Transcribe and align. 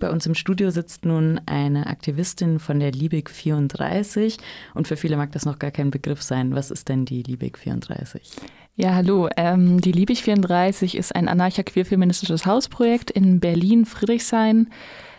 Bei 0.00 0.10
uns 0.10 0.24
im 0.24 0.34
Studio 0.34 0.70
sitzt 0.70 1.04
nun 1.04 1.42
eine 1.44 1.86
Aktivistin 1.86 2.58
von 2.58 2.80
der 2.80 2.90
Liebig 2.90 3.28
34 3.28 4.38
und 4.72 4.88
für 4.88 4.96
viele 4.96 5.18
mag 5.18 5.30
das 5.32 5.44
noch 5.44 5.58
gar 5.58 5.70
kein 5.70 5.90
Begriff 5.90 6.22
sein. 6.22 6.54
Was 6.54 6.70
ist 6.70 6.88
denn 6.88 7.04
die 7.04 7.22
Liebig 7.22 7.58
34? 7.58 8.22
Ja, 8.76 8.94
hallo. 8.94 9.28
Ähm, 9.36 9.78
die 9.82 9.92
Liebig 9.92 10.22
34 10.22 10.96
ist 10.96 11.14
ein 11.14 11.28
anarcha-queer-feministisches 11.28 12.46
Hausprojekt 12.46 13.10
in 13.10 13.40
Berlin-Friedrichshain. 13.40 14.70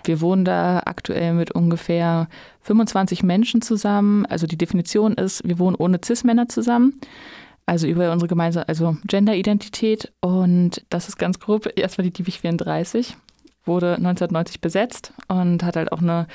Wir 0.04 0.20
wohnen 0.20 0.46
da 0.46 0.80
aktuell 0.80 1.34
mit 1.34 1.52
ungefähr 1.52 2.28
25 2.62 3.22
Menschen 3.22 3.62
zusammen. 3.62 4.26
Also 4.26 4.48
die 4.48 4.58
Definition 4.58 5.14
ist, 5.14 5.48
wir 5.48 5.60
wohnen 5.60 5.76
ohne 5.76 6.00
Cis-Männer 6.04 6.50
zusammen. 6.50 7.00
Also 7.68 7.86
über 7.86 8.12
unsere 8.12 8.28
gemeinsame, 8.28 8.68
also 8.68 8.98
Gender-Identität. 9.06 10.12
Und 10.22 10.84
das 10.90 11.08
ist 11.08 11.18
ganz 11.18 11.40
grob 11.40 11.72
erstmal 11.76 12.10
die 12.10 12.18
Liebig 12.18 12.40
34 12.40 13.16
wurde 13.66 13.96
1990 13.96 14.62
besetzt 14.62 15.14
und 15.28 15.64
hat 15.64 15.76
halt 15.76 15.92
auch 15.92 16.02
eine 16.02 16.28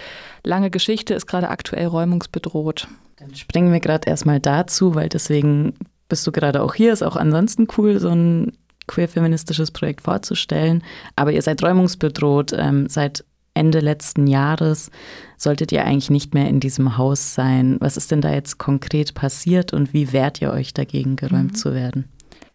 lange 0.45 0.71
Geschichte, 0.71 1.15
ist 1.15 1.27
gerade 1.27 1.49
aktuell 1.49 1.87
räumungsbedroht. 1.87 2.89
Dann 3.17 3.35
springen 3.35 3.73
wir 3.73 3.81
gerade 3.81 4.09
erstmal 4.09 4.41
dazu, 4.41 4.95
weil 4.95 5.09
deswegen 5.09 5.75
bist 6.09 6.27
du 6.27 6.33
gerade 6.33 6.63
auch 6.63 6.75
hier. 6.75 6.93
Ist 6.93 7.03
auch 7.03 7.17
ansonsten 7.17 7.67
cool, 7.77 7.99
so 7.99 8.11
ein 8.11 8.53
queer-feministisches 8.87 9.71
Projekt 9.71 10.03
vorzustellen. 10.03 10.83
Aber 11.17 11.33
ihr 11.33 11.43
seid 11.43 11.63
räumungsbedroht. 11.63 12.53
Ähm, 12.53 12.89
seit 12.89 13.25
Ende 13.55 13.81
letzten 13.81 14.27
Jahres 14.27 14.91
solltet 15.39 15.73
ihr 15.73 15.85
eigentlich 15.85 16.11
nicht 16.11 16.35
mehr 16.35 16.49
in 16.49 16.61
diesem 16.61 16.99
Haus 16.99 17.35
sein. 17.35 17.77
Was 17.81 17.97
ist 17.97 18.11
denn 18.11 18.21
da 18.21 18.33
jetzt 18.33 18.59
konkret 18.59 19.15
passiert 19.15 19.73
und 19.73 19.95
wie 19.95 20.13
wehrt 20.13 20.43
ihr 20.43 20.53
euch 20.53 20.75
dagegen, 20.75 21.17
geräumt 21.17 21.53
mhm. 21.53 21.55
zu 21.55 21.75
werden? 21.75 22.05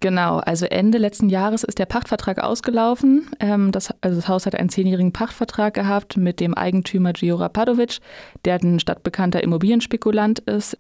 Genau, 0.02 0.40
also 0.40 0.66
Ende 0.66 0.98
letzten 0.98 1.30
Jahres 1.30 1.64
ist 1.64 1.78
der 1.78 1.86
Pachtvertrag 1.86 2.44
ausgelaufen. 2.44 3.30
Ähm, 3.40 3.72
das, 3.72 3.94
also 4.02 4.16
das 4.16 4.28
Haus 4.28 4.48
hat 4.48 4.56
einen 4.56 4.70
zehnjährigen 4.70 5.14
Pachtvertrag 5.14 5.76
gehabt 5.76 6.18
mit 6.18 6.40
dem 6.40 6.56
Eigentümer 6.56 7.14
Gio 7.14 7.36
Rapadovic, 7.36 8.00
der 8.44 8.56
ein 8.56 8.80
stadtbekannter 8.80 9.44
Immobilienspekulant 9.44 10.40
ist. 10.40 10.76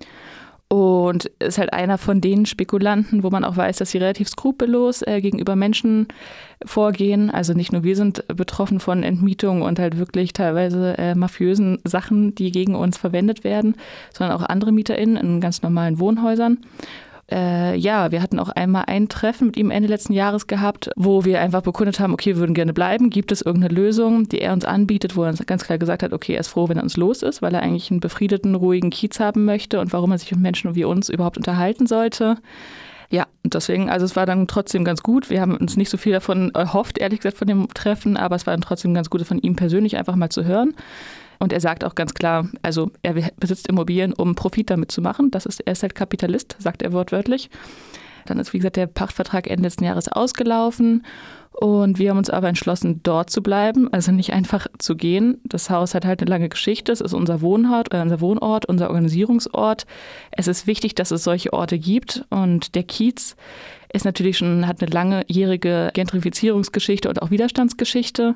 Und 0.70 1.26
ist 1.38 1.58
halt 1.58 1.73
einer 1.73 1.98
von 1.98 2.22
den 2.22 2.45
Spekulanten, 2.45 3.23
wo 3.23 3.30
man 3.30 3.44
auch 3.44 3.58
weiß, 3.58 3.78
dass 3.78 3.92
sie 3.92 3.98
relativ 3.98 4.30
skrupellos 4.30 5.02
äh, 5.04 5.20
gegenüber 5.22 5.56
Menschen 5.56 6.08
vorgehen. 6.66 7.30
Also 7.30 7.54
nicht 7.54 7.73
nur 7.73 7.84
wir 7.84 7.98
sind 7.98 8.26
betroffen 8.28 8.80
von 8.80 9.04
Entmietungen 9.04 9.62
und 9.62 9.78
halt 9.78 10.00
wirklich 10.00 10.34
teilweise 10.34 10.98
äh, 10.98 11.14
mafiösen 11.14 11.80
Sachen, 11.84 12.34
die 12.34 12.52
gegen 12.52 12.73
uns 12.73 12.98
verwendet 12.98 13.44
werden, 13.44 13.76
sondern 14.14 14.36
auch 14.36 14.45
andere 14.45 14.72
MieterInnen 14.72 15.17
in 15.17 15.42
ganz 15.42 15.62
normalen 15.62 16.00
Wohnhäusern 16.00 16.58
äh, 17.32 17.76
ja, 17.76 18.12
wir 18.12 18.22
hatten 18.22 18.40
auch 18.40 18.50
einmal 18.50 18.84
ein 18.88 19.08
Treffen 19.08 19.48
mit 19.48 19.58
ihm 19.58 19.72
Ende 19.72 19.88
letzten 19.88 20.14
Jahres 20.14 20.48
gehabt, 20.48 20.90
wo 20.96 21.24
wir 21.24 21.40
einfach 21.40 21.62
bekundet 21.62 22.00
haben, 22.00 22.14
okay, 22.14 22.32
wir 22.32 22.38
würden 22.38 22.54
gerne 22.54 22.73
bleiben. 22.73 23.10
Gibt 23.10 23.32
es 23.32 23.42
irgendeine 23.42 23.73
Lösung, 23.73 24.28
die 24.28 24.42
er 24.42 24.54
uns 24.54 24.66
anbietet, 24.66 25.16
wo 25.16 25.23
er 25.23 25.30
uns 25.30 25.46
ganz 25.46 25.64
klar 25.64 25.78
gesagt 25.78 26.04
hat, 26.04 26.14
okay, 26.14 26.34
er 26.34 26.42
ist 26.42 26.50
froh, 26.50 26.68
wenn 26.70 26.78
er 26.78 26.84
uns 26.84 26.98
los 26.98 27.23
ist, 27.23 27.42
weil 27.42 27.54
er 27.54 27.64
eigentlich 27.64 27.90
einen 27.90 28.02
befriedeten, 28.02 28.56
ruhigen 28.56 28.90
Kiez 28.90 29.20
haben 29.20 29.46
möchte 29.46 29.80
und 29.80 29.94
warum 29.94 30.12
er 30.12 30.18
sich 30.18 30.32
mit 30.32 30.42
Menschen 30.42 30.76
wie 30.76 30.84
uns 30.84 31.10
überhaupt 31.10 31.38
unterhalten 31.38 31.88
sollte. 31.88 32.38
Ja, 33.10 33.28
und 33.44 33.54
deswegen, 33.54 33.90
also 33.90 34.06
es 34.06 34.16
war 34.16 34.26
dann 34.26 34.48
trotzdem 34.48 34.86
ganz 34.86 35.04
gut. 35.04 35.30
Wir 35.30 35.42
haben 35.42 35.58
uns 35.58 35.76
nicht 35.76 35.90
so 35.90 35.98
viel 35.98 36.14
davon 36.14 36.52
erhofft, 36.56 36.98
ehrlich 36.98 37.20
gesagt, 37.20 37.38
von 37.38 37.48
dem 37.48 37.68
Treffen, 37.73 38.16
aber 38.16 38.38
es 38.38 38.48
war 38.48 38.54
dann 38.54 38.62
trotzdem 38.62 38.94
ganz 38.94 39.10
gut, 39.10 39.22
von 39.23 39.40
ihm 39.40 39.58
persönlich 39.58 39.98
einfach 39.98 40.16
mal 40.16 40.30
zu 40.30 40.45
hören. 40.45 40.73
Und 41.42 41.52
er 41.52 41.59
sagt 41.59 41.84
auch 41.84 41.95
ganz 41.95 42.14
klar, 42.14 42.47
also 42.61 42.92
er 43.02 43.16
besitzt 43.39 43.67
Immobilien, 43.67 44.14
um 44.14 44.36
Profit 44.36 44.70
damit 44.70 44.92
zu 44.92 45.02
machen. 45.02 45.31
Das 45.31 45.48
ist, 45.48 45.59
er 45.61 45.73
ist 45.73 45.81
halt 45.81 45.95
Kapitalist, 45.95 46.56
sagt 46.59 46.83
er 46.83 46.94
wortwörtlich. 46.94 47.50
Dann 48.28 48.38
ist, 48.38 48.53
wie 48.53 48.59
gesagt, 48.59 48.75
der 48.75 48.86
Pachtvertrag 48.86 49.48
Ende 49.48 49.64
letzten 49.64 49.83
Jahres 49.83 50.08
ausgelaufen. 50.08 51.03
Und 51.50 51.98
wir 51.98 52.11
haben 52.11 52.20
uns 52.20 52.30
aber 52.30 52.48
entschlossen, 52.48 53.02
dort 53.02 53.31
zu 53.31 53.42
bleiben, 53.42 53.92
also 53.92 54.11
nicht 54.11 54.33
einfach 54.33 54.67
zu 54.78 54.95
gehen. 54.95 55.42
Das 55.44 55.72
Haus 55.72 55.95
hat 55.95 56.06
halt 56.06 56.22
eine 56.22 56.30
lange 56.30 56.48
Geschichte. 56.48 56.92
Es 56.92 57.02
ist 57.02 57.14
unser 57.14 57.42
Wohnort, 57.42 57.92
äh, 57.92 58.00
unser 58.02 58.22
Wohnort, 58.22 58.67
unser 58.67 58.89
Organisierungsort. 58.89 59.88
Es 60.30 60.48
ist 60.48 60.67
wichtig, 60.67 60.94
dass 60.94 61.09
es 61.09 61.23
solche 61.23 61.53
Orte 61.53 61.80
gibt. 61.80 62.23
Und 62.30 62.76
der 62.76 62.83
Kiez 62.83 63.36
ist 63.92 64.05
natürlich 64.05 64.37
schon, 64.37 64.67
hat 64.67 64.80
eine 64.80 64.92
langjährige 64.92 65.89
Gentrifizierungsgeschichte 65.95 67.10
und 67.10 67.20
auch 67.20 67.32
Widerstandsgeschichte. 67.32 68.36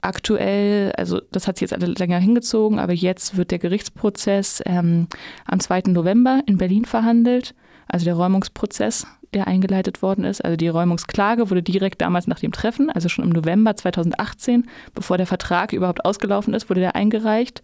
Aktuell, 0.00 0.92
also 0.96 1.20
das 1.32 1.46
hat 1.46 1.56
sich 1.56 1.70
jetzt 1.70 1.72
alle 1.72 1.92
länger 1.92 2.18
hingezogen, 2.18 2.78
aber 2.78 2.92
jetzt 2.92 3.36
wird 3.36 3.50
der 3.50 3.58
Gerichtsprozess 3.58 4.62
ähm, 4.66 5.08
am 5.44 5.60
2. 5.60 5.82
November 5.88 6.42
in 6.46 6.58
Berlin 6.58 6.84
verhandelt, 6.84 7.54
also 7.88 8.04
der 8.04 8.14
Räumungsprozess, 8.14 9.06
der 9.34 9.46
eingeleitet 9.46 10.02
worden 10.02 10.24
ist. 10.24 10.44
Also 10.44 10.56
die 10.56 10.68
Räumungsklage 10.68 11.50
wurde 11.50 11.62
direkt 11.62 12.00
damals 12.00 12.26
nach 12.26 12.40
dem 12.40 12.52
Treffen, 12.52 12.90
also 12.90 13.08
schon 13.08 13.24
im 13.24 13.30
November 13.30 13.76
2018, 13.76 14.66
bevor 14.94 15.18
der 15.18 15.26
Vertrag 15.26 15.72
überhaupt 15.72 16.04
ausgelaufen 16.04 16.54
ist, 16.54 16.70
wurde 16.70 16.80
der 16.80 16.96
eingereicht. 16.96 17.62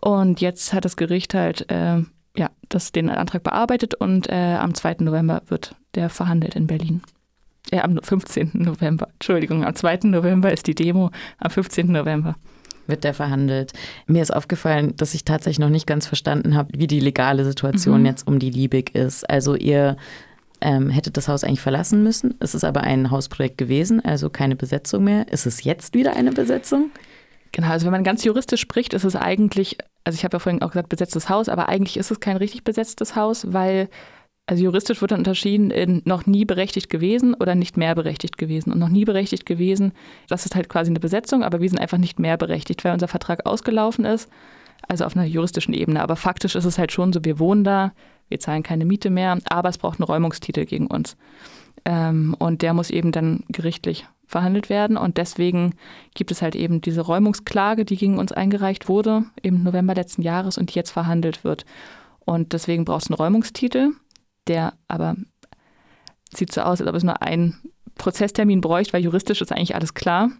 Und 0.00 0.40
jetzt 0.40 0.72
hat 0.72 0.84
das 0.84 0.96
Gericht 0.96 1.34
halt 1.34 1.70
äh, 1.70 2.02
ja, 2.36 2.50
das, 2.68 2.92
den 2.92 3.10
Antrag 3.10 3.42
bearbeitet 3.42 3.94
und 3.94 4.28
äh, 4.28 4.56
am 4.60 4.74
2. 4.74 4.96
November 5.00 5.42
wird 5.48 5.74
der 5.94 6.08
verhandelt 6.08 6.54
in 6.54 6.66
Berlin 6.66 7.02
äh, 7.70 7.80
am 7.80 7.98
15. 8.02 8.50
November, 8.54 9.08
Entschuldigung, 9.14 9.64
am 9.64 9.74
2. 9.74 10.00
November 10.04 10.52
ist 10.52 10.66
die 10.66 10.74
Demo, 10.74 11.10
am 11.38 11.50
15. 11.50 11.90
November 11.90 12.36
wird 12.88 13.04
der 13.04 13.14
verhandelt. 13.14 13.72
Mir 14.06 14.22
ist 14.22 14.34
aufgefallen, 14.34 14.96
dass 14.96 15.14
ich 15.14 15.24
tatsächlich 15.24 15.58
noch 15.58 15.68
nicht 15.68 15.86
ganz 15.86 16.06
verstanden 16.06 16.56
habe, 16.56 16.70
wie 16.74 16.86
die 16.86 17.00
legale 17.00 17.44
Situation 17.44 18.00
mhm. 18.00 18.06
jetzt 18.06 18.26
um 18.26 18.38
die 18.38 18.50
Liebig 18.50 18.94
ist. 18.94 19.28
Also 19.28 19.54
ihr 19.54 19.96
ähm, 20.60 20.90
hättet 20.90 21.16
das 21.16 21.28
Haus 21.28 21.44
eigentlich 21.44 21.60
verlassen 21.60 22.02
müssen. 22.02 22.34
Es 22.40 22.54
ist 22.54 22.64
aber 22.64 22.82
ein 22.82 23.10
Hausprojekt 23.10 23.58
gewesen, 23.58 24.04
also 24.04 24.30
keine 24.30 24.56
Besetzung 24.56 25.04
mehr. 25.04 25.28
Ist 25.30 25.46
es 25.46 25.64
jetzt 25.64 25.94
wieder 25.94 26.16
eine 26.16 26.32
Besetzung? 26.32 26.90
Genau, 27.52 27.68
also 27.68 27.86
wenn 27.86 27.92
man 27.92 28.04
ganz 28.04 28.24
juristisch 28.24 28.60
spricht, 28.60 28.92
ist 28.92 29.04
es 29.04 29.16
eigentlich, 29.16 29.78
also 30.04 30.16
ich 30.16 30.24
habe 30.24 30.36
ja 30.36 30.38
vorhin 30.38 30.62
auch 30.62 30.70
gesagt, 30.70 30.88
besetztes 30.88 31.28
Haus, 31.28 31.48
aber 31.48 31.68
eigentlich 31.68 31.96
ist 31.96 32.10
es 32.10 32.20
kein 32.20 32.36
richtig 32.36 32.64
besetztes 32.64 33.16
Haus, 33.16 33.52
weil 33.52 33.88
also 34.48 34.64
juristisch 34.64 35.02
wird 35.02 35.10
dann 35.10 35.20
unterschieden 35.20 35.70
in 35.70 36.00
noch 36.06 36.24
nie 36.24 36.46
berechtigt 36.46 36.88
gewesen 36.88 37.34
oder 37.34 37.54
nicht 37.54 37.76
mehr 37.76 37.94
berechtigt 37.94 38.38
gewesen. 38.38 38.72
Und 38.72 38.78
noch 38.78 38.88
nie 38.88 39.04
berechtigt 39.04 39.44
gewesen, 39.44 39.92
das 40.26 40.46
ist 40.46 40.54
halt 40.54 40.70
quasi 40.70 40.90
eine 40.90 41.00
Besetzung, 41.00 41.44
aber 41.44 41.60
wir 41.60 41.68
sind 41.68 41.78
einfach 41.78 41.98
nicht 41.98 42.18
mehr 42.18 42.38
berechtigt, 42.38 42.82
weil 42.82 42.94
unser 42.94 43.08
Vertrag 43.08 43.44
ausgelaufen 43.44 44.06
ist. 44.06 44.30
Also 44.88 45.04
auf 45.04 45.14
einer 45.14 45.26
juristischen 45.26 45.74
Ebene. 45.74 46.02
Aber 46.02 46.16
faktisch 46.16 46.54
ist 46.54 46.64
es 46.64 46.78
halt 46.78 46.92
schon 46.92 47.12
so, 47.12 47.26
wir 47.26 47.38
wohnen 47.38 47.62
da, 47.62 47.92
wir 48.28 48.40
zahlen 48.40 48.62
keine 48.62 48.86
Miete 48.86 49.10
mehr, 49.10 49.38
aber 49.50 49.68
es 49.68 49.76
braucht 49.76 50.00
einen 50.00 50.06
Räumungstitel 50.06 50.64
gegen 50.64 50.86
uns. 50.86 51.18
Ähm, 51.84 52.34
und 52.38 52.62
der 52.62 52.72
muss 52.72 52.88
eben 52.88 53.12
dann 53.12 53.44
gerichtlich 53.50 54.06
verhandelt 54.26 54.70
werden. 54.70 54.96
Und 54.96 55.18
deswegen 55.18 55.74
gibt 56.14 56.30
es 56.30 56.40
halt 56.40 56.56
eben 56.56 56.80
diese 56.80 57.02
Räumungsklage, 57.02 57.84
die 57.84 57.98
gegen 57.98 58.18
uns 58.18 58.32
eingereicht 58.32 58.88
wurde 58.88 59.24
im 59.42 59.62
November 59.62 59.94
letzten 59.94 60.22
Jahres 60.22 60.56
und 60.56 60.72
die 60.72 60.78
jetzt 60.78 60.90
verhandelt 60.90 61.44
wird. 61.44 61.66
Und 62.20 62.54
deswegen 62.54 62.86
braucht 62.86 63.02
es 63.02 63.10
einen 63.10 63.16
Räumungstitel 63.16 63.90
der 64.48 64.74
aber 64.88 65.16
sieht 66.34 66.52
so 66.52 66.62
aus, 66.62 66.80
als 66.80 66.88
ob 66.88 66.94
es 66.94 67.04
nur 67.04 67.22
einen 67.22 67.56
Prozesstermin 67.96 68.60
bräuchte, 68.60 68.92
weil 68.92 69.04
juristisch 69.04 69.40
ist 69.40 69.52
eigentlich 69.52 69.74
alles 69.74 69.94
klar. 69.94 70.30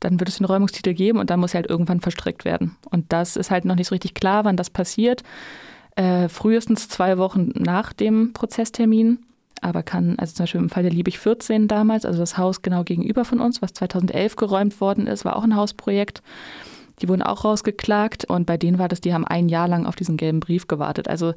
Dann 0.00 0.20
wird 0.20 0.28
es 0.28 0.36
den 0.36 0.46
Räumungstitel 0.46 0.92
geben 0.92 1.18
und 1.18 1.30
dann 1.30 1.40
muss 1.40 1.54
er 1.54 1.60
halt 1.60 1.70
irgendwann 1.70 2.00
verstrickt 2.00 2.44
werden. 2.44 2.76
Und 2.90 3.12
das 3.12 3.36
ist 3.36 3.50
halt 3.50 3.64
noch 3.64 3.76
nicht 3.76 3.88
so 3.88 3.94
richtig 3.94 4.14
klar, 4.14 4.44
wann 4.44 4.56
das 4.56 4.70
passiert. 4.70 5.22
Äh, 5.96 6.28
frühestens 6.28 6.88
zwei 6.88 7.18
Wochen 7.18 7.52
nach 7.54 7.92
dem 7.92 8.32
Prozesstermin, 8.32 9.20
aber 9.60 9.82
kann, 9.82 10.18
also 10.18 10.34
zum 10.34 10.42
Beispiel 10.42 10.60
im 10.60 10.68
Fall 10.68 10.82
der 10.82 10.92
Liebig 10.92 11.18
14 11.18 11.68
damals, 11.68 12.04
also 12.04 12.18
das 12.18 12.36
Haus 12.36 12.62
genau 12.62 12.82
gegenüber 12.82 13.24
von 13.24 13.40
uns, 13.40 13.62
was 13.62 13.72
2011 13.72 14.36
geräumt 14.36 14.80
worden 14.80 15.06
ist, 15.06 15.24
war 15.24 15.36
auch 15.36 15.44
ein 15.44 15.56
Hausprojekt. 15.56 16.22
Die 17.00 17.08
wurden 17.08 17.22
auch 17.22 17.44
rausgeklagt 17.44 18.24
und 18.24 18.46
bei 18.46 18.56
denen 18.56 18.78
war 18.78 18.88
das, 18.88 19.00
die 19.00 19.14
haben 19.14 19.26
ein 19.26 19.48
Jahr 19.48 19.68
lang 19.68 19.86
auf 19.86 19.96
diesen 19.96 20.16
gelben 20.16 20.40
Brief 20.40 20.68
gewartet. 20.68 21.08
Also 21.08 21.32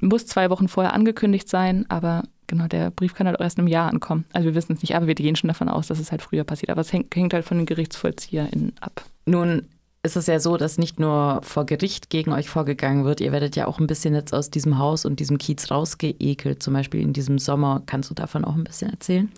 muss 0.00 0.26
zwei 0.26 0.50
Wochen 0.50 0.68
vorher 0.68 0.92
angekündigt 0.92 1.48
sein, 1.48 1.86
aber 1.88 2.24
genau, 2.46 2.66
der 2.66 2.90
Brief 2.90 3.14
kann 3.14 3.26
halt 3.26 3.40
erst 3.40 3.58
einem 3.58 3.68
Jahr 3.68 3.90
ankommen. 3.90 4.24
Also 4.32 4.46
wir 4.46 4.54
wissen 4.54 4.74
es 4.74 4.82
nicht, 4.82 4.94
aber 4.94 5.06
wir 5.06 5.14
gehen 5.14 5.36
schon 5.36 5.48
davon 5.48 5.68
aus, 5.68 5.86
dass 5.86 5.98
es 5.98 6.10
halt 6.10 6.22
früher 6.22 6.44
passiert. 6.44 6.70
Aber 6.70 6.80
es 6.80 6.92
hängt, 6.92 7.14
hängt 7.14 7.34
halt 7.34 7.44
von 7.44 7.56
den 7.56 7.66
GerichtsvollzieherInnen 7.66 8.74
ab. 8.80 9.04
Nun 9.24 9.62
ist 10.02 10.16
es 10.16 10.26
ja 10.26 10.38
so, 10.38 10.56
dass 10.56 10.78
nicht 10.78 11.00
nur 11.00 11.40
vor 11.42 11.66
Gericht 11.66 12.10
gegen 12.10 12.32
euch 12.32 12.48
vorgegangen 12.48 13.04
wird, 13.04 13.20
ihr 13.20 13.32
werdet 13.32 13.56
ja 13.56 13.66
auch 13.66 13.80
ein 13.80 13.88
bisschen 13.88 14.14
jetzt 14.14 14.32
aus 14.32 14.50
diesem 14.50 14.78
Haus 14.78 15.04
und 15.04 15.18
diesem 15.18 15.38
Kiez 15.38 15.70
rausgeekelt, 15.70 16.62
zum 16.62 16.74
Beispiel 16.74 17.00
in 17.00 17.12
diesem 17.12 17.38
Sommer. 17.38 17.82
Kannst 17.86 18.10
du 18.10 18.14
davon 18.14 18.44
auch 18.44 18.54
ein 18.54 18.64
bisschen 18.64 18.90
erzählen? 18.90 19.32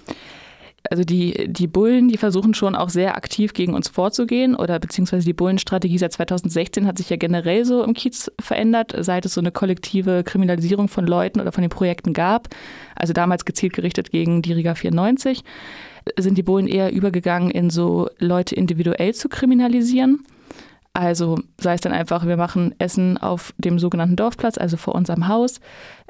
Also 0.90 1.04
die, 1.04 1.52
die 1.52 1.66
Bullen, 1.66 2.08
die 2.08 2.16
versuchen 2.16 2.54
schon 2.54 2.74
auch 2.74 2.88
sehr 2.88 3.16
aktiv 3.16 3.52
gegen 3.52 3.74
uns 3.74 3.88
vorzugehen 3.88 4.54
oder 4.54 4.78
beziehungsweise 4.78 5.24
die 5.24 5.34
Bullenstrategie 5.34 5.98
seit 5.98 6.12
2016 6.12 6.86
hat 6.86 6.98
sich 6.98 7.10
ja 7.10 7.16
generell 7.16 7.64
so 7.64 7.84
im 7.84 7.94
Kiez 7.94 8.30
verändert, 8.40 8.94
seit 8.98 9.26
es 9.26 9.34
so 9.34 9.40
eine 9.40 9.52
kollektive 9.52 10.24
Kriminalisierung 10.24 10.88
von 10.88 11.06
Leuten 11.06 11.40
oder 11.40 11.52
von 11.52 11.62
den 11.62 11.70
Projekten 11.70 12.14
gab. 12.14 12.48
Also 12.94 13.12
damals 13.12 13.44
gezielt 13.44 13.74
gerichtet 13.74 14.10
gegen 14.10 14.40
die 14.40 14.52
Riga 14.52 14.74
94, 14.74 15.44
sind 16.18 16.38
die 16.38 16.42
Bullen 16.42 16.66
eher 16.66 16.92
übergegangen 16.92 17.50
in 17.50 17.68
so 17.68 18.08
Leute 18.18 18.54
individuell 18.54 19.14
zu 19.14 19.28
kriminalisieren. 19.28 20.24
Also 20.94 21.38
sei 21.60 21.74
es 21.74 21.80
dann 21.80 21.92
einfach, 21.92 22.26
wir 22.26 22.36
machen 22.36 22.74
Essen 22.78 23.18
auf 23.18 23.54
dem 23.56 23.78
sogenannten 23.78 24.16
Dorfplatz, 24.16 24.58
also 24.58 24.76
vor 24.76 24.94
unserem 24.94 25.28
Haus, 25.28 25.60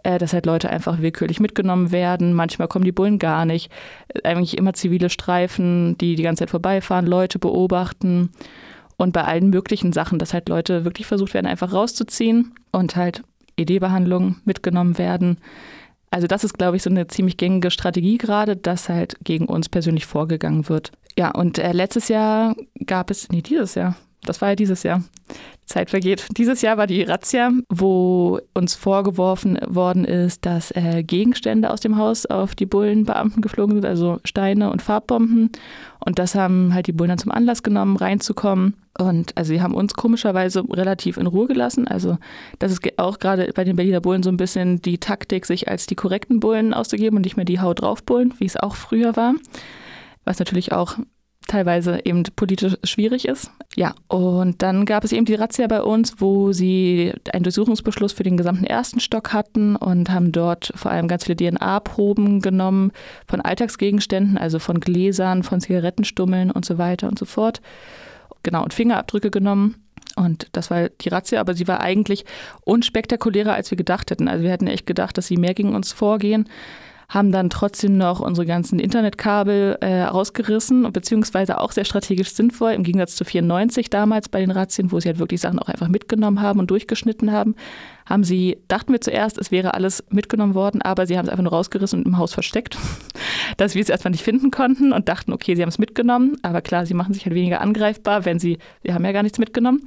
äh, 0.02 0.18
dass 0.18 0.32
halt 0.32 0.46
Leute 0.46 0.70
einfach 0.70 1.00
willkürlich 1.00 1.40
mitgenommen 1.40 1.92
werden. 1.92 2.32
Manchmal 2.32 2.68
kommen 2.68 2.84
die 2.84 2.92
Bullen 2.92 3.18
gar 3.18 3.44
nicht. 3.44 3.70
Eigentlich 4.24 4.56
immer 4.58 4.74
zivile 4.74 5.10
Streifen, 5.10 5.96
die 5.98 6.14
die 6.14 6.22
ganze 6.22 6.42
Zeit 6.42 6.50
vorbeifahren, 6.50 7.06
Leute 7.06 7.38
beobachten. 7.38 8.30
und 8.96 9.12
bei 9.12 9.24
allen 9.24 9.50
möglichen 9.50 9.92
Sachen, 9.92 10.18
dass 10.18 10.34
halt 10.34 10.48
Leute 10.48 10.84
wirklich 10.84 11.06
versucht 11.06 11.32
werden, 11.34 11.46
einfach 11.46 11.72
rauszuziehen 11.72 12.52
und 12.72 12.96
halt 12.96 13.22
ED-Behandlungen 13.56 14.40
mitgenommen 14.44 14.98
werden. 14.98 15.38
Also 16.10 16.26
das 16.26 16.44
ist, 16.44 16.54
glaube 16.58 16.76
ich, 16.76 16.82
so 16.82 16.90
eine 16.90 17.06
ziemlich 17.06 17.36
gängige 17.36 17.70
Strategie 17.70 18.18
gerade, 18.18 18.56
dass 18.56 18.88
halt 18.88 19.16
gegen 19.22 19.46
uns 19.46 19.68
persönlich 19.68 20.06
vorgegangen 20.06 20.68
wird. 20.68 20.90
Ja, 21.18 21.30
und 21.30 21.58
äh, 21.58 21.72
letztes 21.72 22.08
Jahr 22.08 22.54
gab 22.86 23.10
es, 23.10 23.28
nee, 23.28 23.42
dieses 23.42 23.74
Jahr, 23.74 23.96
das 24.28 24.40
war 24.40 24.50
ja 24.50 24.54
dieses 24.54 24.82
Jahr, 24.82 25.02
Zeit 25.68 25.90
vergeht. 25.90 26.26
Dieses 26.36 26.62
Jahr 26.62 26.76
war 26.76 26.86
die 26.86 27.02
Razzia, 27.02 27.52
wo 27.68 28.40
uns 28.54 28.74
vorgeworfen 28.74 29.58
worden 29.66 30.04
ist, 30.04 30.46
dass 30.46 30.70
äh, 30.72 31.02
Gegenstände 31.02 31.70
aus 31.70 31.80
dem 31.80 31.96
Haus 31.96 32.26
auf 32.26 32.54
die 32.54 32.66
Bullenbeamten 32.66 33.42
geflogen 33.42 33.76
sind, 33.76 33.84
also 33.84 34.18
Steine 34.24 34.70
und 34.70 34.82
Farbbomben. 34.82 35.50
Und 36.04 36.18
das 36.18 36.34
haben 36.34 36.72
halt 36.72 36.86
die 36.86 36.92
Bullen 36.92 37.10
dann 37.10 37.18
zum 37.18 37.32
Anlass 37.32 37.62
genommen, 37.62 37.96
reinzukommen. 37.96 38.74
Und 38.98 39.36
also 39.36 39.50
sie 39.50 39.60
haben 39.60 39.74
uns 39.74 39.94
komischerweise 39.94 40.64
relativ 40.70 41.18
in 41.18 41.26
Ruhe 41.26 41.46
gelassen. 41.46 41.86
Also 41.86 42.18
das 42.58 42.72
ist 42.72 42.80
auch 42.98 43.18
gerade 43.18 43.50
bei 43.54 43.64
den 43.64 43.76
Berliner 43.76 44.00
Bullen 44.00 44.22
so 44.22 44.30
ein 44.30 44.36
bisschen 44.36 44.80
die 44.82 44.98
Taktik, 44.98 45.46
sich 45.46 45.68
als 45.68 45.86
die 45.86 45.94
korrekten 45.94 46.40
Bullen 46.40 46.74
auszugeben 46.74 47.16
und 47.16 47.22
nicht 47.22 47.36
mehr 47.36 47.44
die 47.44 47.60
Haut 47.60 47.82
drauf 47.82 48.02
Bullen, 48.02 48.34
wie 48.38 48.46
es 48.46 48.56
auch 48.56 48.74
früher 48.74 49.16
war. 49.16 49.34
Was 50.24 50.38
natürlich 50.38 50.72
auch 50.72 50.96
teilweise 51.48 52.00
eben 52.04 52.22
politisch 52.36 52.76
schwierig 52.84 53.26
ist. 53.26 53.50
Ja, 53.74 53.94
und 54.06 54.62
dann 54.62 54.84
gab 54.84 55.02
es 55.02 55.12
eben 55.12 55.24
die 55.24 55.34
Razzia 55.34 55.66
bei 55.66 55.82
uns, 55.82 56.14
wo 56.18 56.52
sie 56.52 57.12
einen 57.32 57.42
Durchsuchungsbeschluss 57.42 58.12
für 58.12 58.22
den 58.22 58.36
gesamten 58.36 58.64
ersten 58.64 59.00
Stock 59.00 59.32
hatten 59.32 59.74
und 59.74 60.10
haben 60.10 60.30
dort 60.30 60.72
vor 60.76 60.92
allem 60.92 61.08
ganz 61.08 61.24
viele 61.24 61.36
DNA-Proben 61.36 62.40
genommen 62.40 62.92
von 63.26 63.40
Alltagsgegenständen, 63.40 64.38
also 64.38 64.58
von 64.58 64.78
Gläsern, 64.78 65.42
von 65.42 65.60
Zigarettenstummeln 65.60 66.50
und 66.50 66.64
so 66.64 66.78
weiter 66.78 67.08
und 67.08 67.18
so 67.18 67.24
fort. 67.24 67.60
Genau, 68.42 68.62
und 68.62 68.74
Fingerabdrücke 68.74 69.30
genommen. 69.30 69.76
Und 70.16 70.48
das 70.52 70.70
war 70.70 70.88
die 70.88 71.08
Razzia, 71.08 71.40
aber 71.40 71.54
sie 71.54 71.68
war 71.68 71.80
eigentlich 71.80 72.24
unspektakulärer, 72.64 73.54
als 73.54 73.70
wir 73.70 73.76
gedacht 73.76 74.10
hätten. 74.10 74.28
Also 74.28 74.42
wir 74.42 74.50
hätten 74.50 74.66
echt 74.66 74.86
gedacht, 74.86 75.18
dass 75.18 75.26
sie 75.26 75.36
mehr 75.36 75.54
gegen 75.54 75.74
uns 75.74 75.92
vorgehen 75.92 76.48
haben 77.08 77.32
dann 77.32 77.48
trotzdem 77.48 77.96
noch 77.96 78.20
unsere 78.20 78.46
ganzen 78.46 78.78
Internetkabel 78.78 79.78
äh, 79.80 80.02
rausgerissen, 80.02 80.92
beziehungsweise 80.92 81.58
auch 81.58 81.72
sehr 81.72 81.86
strategisch 81.86 82.34
sinnvoll, 82.34 82.72
im 82.72 82.82
Gegensatz 82.82 83.16
zu 83.16 83.24
94 83.24 83.88
damals 83.88 84.28
bei 84.28 84.40
den 84.40 84.50
Razzien, 84.50 84.92
wo 84.92 85.00
sie 85.00 85.08
halt 85.08 85.18
wirklich 85.18 85.40
Sachen 85.40 85.58
auch 85.58 85.68
einfach 85.68 85.88
mitgenommen 85.88 86.42
haben 86.42 86.60
und 86.60 86.70
durchgeschnitten 86.70 87.32
haben, 87.32 87.54
haben 88.04 88.24
sie, 88.24 88.58
dachten 88.68 88.92
wir 88.92 89.00
zuerst, 89.00 89.38
es 89.38 89.50
wäre 89.50 89.72
alles 89.72 90.04
mitgenommen 90.10 90.54
worden, 90.54 90.82
aber 90.82 91.06
sie 91.06 91.16
haben 91.16 91.24
es 91.24 91.30
einfach 91.30 91.44
nur 91.44 91.52
rausgerissen 91.52 92.00
und 92.00 92.06
im 92.06 92.18
Haus 92.18 92.34
versteckt, 92.34 92.76
dass 93.56 93.74
wir 93.74 93.80
es 93.80 93.88
erstmal 93.88 94.10
nicht 94.10 94.24
finden 94.24 94.50
konnten 94.50 94.92
und 94.92 95.08
dachten, 95.08 95.32
okay, 95.32 95.54
sie 95.54 95.62
haben 95.62 95.70
es 95.70 95.78
mitgenommen, 95.78 96.36
aber 96.42 96.60
klar, 96.60 96.84
sie 96.84 96.94
machen 96.94 97.14
sich 97.14 97.24
halt 97.24 97.34
weniger 97.34 97.62
angreifbar, 97.62 98.26
wenn 98.26 98.38
sie, 98.38 98.58
sie 98.84 98.92
haben 98.92 99.04
ja 99.06 99.12
gar 99.12 99.22
nichts 99.22 99.38
mitgenommen. 99.38 99.86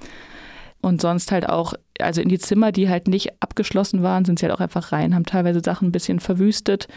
Und 0.82 1.02
sonst 1.02 1.32
halt 1.32 1.48
auch, 1.48 1.74
also 2.00 2.22
in 2.22 2.30
die 2.30 2.40
Zimmer, 2.40 2.72
die 2.72 2.90
halt 2.90 3.08
nicht 3.08 3.42
abgeschlossen 3.42 4.02
waren, 4.04 4.26
sind 4.26 4.40
sie 4.40 4.46
halt 4.46 4.56
auch 4.56 4.62
einfach 4.62 4.92
rein, 4.92 5.14
haben 5.14 5.26
teilweise 5.26 5.62
Sachen 5.64 5.90
ein 5.90 5.92
bisschen 5.92 6.20
verwüstet, 6.20 6.88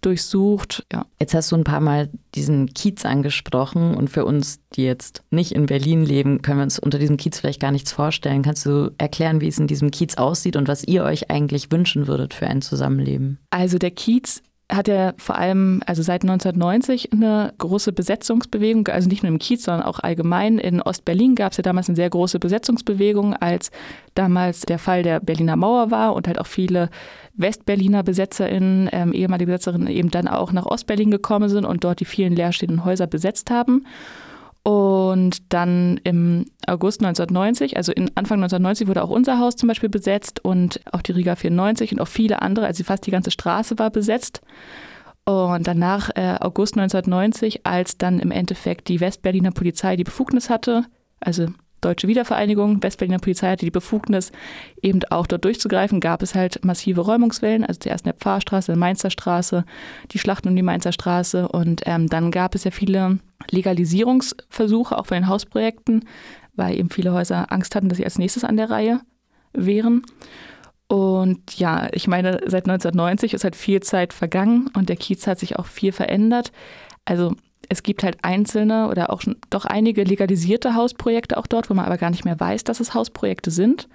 durchsucht. 0.00 0.86
Ja. 0.92 1.06
Jetzt 1.20 1.34
hast 1.34 1.50
du 1.52 1.56
ein 1.56 1.64
paar 1.64 1.80
Mal 1.80 2.10
diesen 2.34 2.72
Kiez 2.74 3.04
angesprochen 3.04 3.94
und 3.94 4.08
für 4.10 4.24
uns, 4.24 4.60
die 4.74 4.84
jetzt 4.84 5.22
nicht 5.30 5.52
in 5.52 5.66
Berlin 5.66 6.04
leben, 6.04 6.42
können 6.42 6.58
wir 6.58 6.64
uns 6.64 6.78
unter 6.78 6.98
diesem 6.98 7.16
Kiez 7.16 7.38
vielleicht 7.38 7.60
gar 7.60 7.72
nichts 7.72 7.92
vorstellen. 7.92 8.42
Kannst 8.42 8.64
du 8.66 8.92
erklären, 8.98 9.40
wie 9.40 9.48
es 9.48 9.58
in 9.58 9.66
diesem 9.66 9.90
Kiez 9.90 10.16
aussieht 10.16 10.56
und 10.56 10.68
was 10.68 10.84
ihr 10.84 11.04
euch 11.04 11.30
eigentlich 11.30 11.70
wünschen 11.72 12.06
würdet 12.06 12.34
für 12.34 12.46
ein 12.46 12.62
Zusammenleben? 12.62 13.38
Also 13.50 13.78
der 13.78 13.90
Kiez 13.90 14.42
hat 14.70 14.86
ja 14.86 15.14
vor 15.16 15.36
allem, 15.36 15.82
also 15.86 16.02
seit 16.02 16.22
1990 16.22 17.12
eine 17.12 17.54
große 17.56 17.92
Besetzungsbewegung, 17.92 18.86
also 18.88 19.08
nicht 19.08 19.22
nur 19.22 19.32
im 19.32 19.38
Kiez, 19.38 19.64
sondern 19.64 19.86
auch 19.86 20.00
allgemein. 20.00 20.58
In 20.58 20.82
Ostberlin 20.82 21.34
gab 21.34 21.52
es 21.52 21.56
ja 21.56 21.62
damals 21.62 21.88
eine 21.88 21.96
sehr 21.96 22.10
große 22.10 22.38
Besetzungsbewegung, 22.38 23.34
als 23.34 23.70
damals 24.14 24.60
der 24.62 24.78
Fall 24.78 25.02
der 25.02 25.20
Berliner 25.20 25.56
Mauer 25.56 25.90
war 25.90 26.14
und 26.14 26.26
halt 26.26 26.38
auch 26.38 26.46
viele 26.46 26.90
Westberliner 27.34 28.02
BesetzerInnen, 28.02 28.90
ähm, 28.92 29.12
ehemalige 29.14 29.46
Besetzerinnen 29.46 29.88
eben 29.88 30.10
dann 30.10 30.28
auch 30.28 30.52
nach 30.52 30.66
Ostberlin 30.66 31.10
gekommen 31.10 31.48
sind 31.48 31.64
und 31.64 31.84
dort 31.84 32.00
die 32.00 32.04
vielen 32.04 32.34
leerstehenden 32.34 32.84
Häuser 32.84 33.06
besetzt 33.06 33.50
haben. 33.50 33.86
Und 34.68 35.54
dann 35.54 35.98
im 36.04 36.44
August 36.66 37.00
1990, 37.00 37.78
also 37.78 37.90
in 37.90 38.10
Anfang 38.16 38.36
1990 38.36 38.86
wurde 38.86 39.02
auch 39.02 39.08
unser 39.08 39.38
Haus 39.38 39.56
zum 39.56 39.66
Beispiel 39.66 39.88
besetzt 39.88 40.44
und 40.44 40.82
auch 40.92 41.00
die 41.00 41.12
Riga 41.12 41.36
94 41.36 41.92
und 41.92 42.02
auch 42.02 42.06
viele 42.06 42.42
andere, 42.42 42.66
also 42.66 42.84
fast 42.84 43.06
die 43.06 43.10
ganze 43.10 43.30
Straße 43.30 43.78
war 43.78 43.88
besetzt. 43.88 44.42
Und 45.24 45.66
danach 45.66 46.10
äh, 46.16 46.36
August 46.38 46.76
1990, 46.76 47.64
als 47.64 47.96
dann 47.96 48.20
im 48.20 48.30
Endeffekt 48.30 48.88
die 48.88 49.00
Westberliner 49.00 49.52
Polizei 49.52 49.96
die 49.96 50.04
Befugnis 50.04 50.50
hatte, 50.50 50.84
also 51.18 51.46
Deutsche 51.80 52.06
Wiedervereinigung, 52.06 52.82
Westberliner 52.82 53.20
Polizei 53.20 53.48
hatte 53.48 53.64
die 53.64 53.70
Befugnis, 53.70 54.32
eben 54.82 55.00
auch 55.08 55.26
dort 55.26 55.46
durchzugreifen, 55.46 55.98
gab 55.98 56.22
es 56.22 56.34
halt 56.34 56.62
massive 56.62 57.00
Räumungswellen, 57.00 57.64
also 57.64 57.80
zuerst 57.80 58.04
in 58.04 58.10
der 58.10 58.18
Pfarrstraße, 58.18 58.72
in 58.72 58.78
der 58.78 58.86
Mainzer 58.86 59.08
Straße, 59.08 59.64
die 60.10 60.18
Schlachten 60.18 60.48
um 60.48 60.56
die 60.56 60.62
Mainzer 60.62 60.92
Straße 60.92 61.48
und 61.48 61.84
ähm, 61.86 62.08
dann 62.08 62.30
gab 62.30 62.54
es 62.54 62.64
ja 62.64 62.70
viele 62.70 63.20
Legalisierungsversuche 63.50 64.96
auch 64.98 65.06
von 65.06 65.16
den 65.16 65.28
Hausprojekten, 65.28 66.04
weil 66.54 66.78
eben 66.78 66.90
viele 66.90 67.12
Häuser 67.12 67.52
Angst 67.52 67.74
hatten, 67.74 67.88
dass 67.88 67.98
sie 67.98 68.04
als 68.04 68.18
nächstes 68.18 68.44
an 68.44 68.56
der 68.56 68.70
Reihe 68.70 69.00
wären. 69.52 70.02
Und 70.88 71.58
ja, 71.58 71.88
ich 71.92 72.08
meine, 72.08 72.40
seit 72.46 72.68
1990 72.68 73.34
ist 73.34 73.44
halt 73.44 73.56
viel 73.56 73.80
Zeit 73.80 74.12
vergangen 74.12 74.70
und 74.74 74.88
der 74.88 74.96
Kiez 74.96 75.26
hat 75.26 75.38
sich 75.38 75.58
auch 75.58 75.66
viel 75.66 75.92
verändert. 75.92 76.50
Also 77.04 77.34
es 77.68 77.82
gibt 77.82 78.02
halt 78.02 78.18
einzelne 78.22 78.88
oder 78.88 79.10
auch 79.10 79.20
schon 79.20 79.36
doch 79.50 79.66
einige 79.66 80.02
legalisierte 80.04 80.74
Hausprojekte 80.74 81.36
auch 81.36 81.46
dort, 81.46 81.68
wo 81.68 81.74
man 81.74 81.84
aber 81.84 81.98
gar 81.98 82.10
nicht 82.10 82.24
mehr 82.24 82.40
weiß, 82.40 82.64
dass 82.64 82.80
es 82.80 82.94
Hausprojekte 82.94 83.50
sind, 83.50 83.88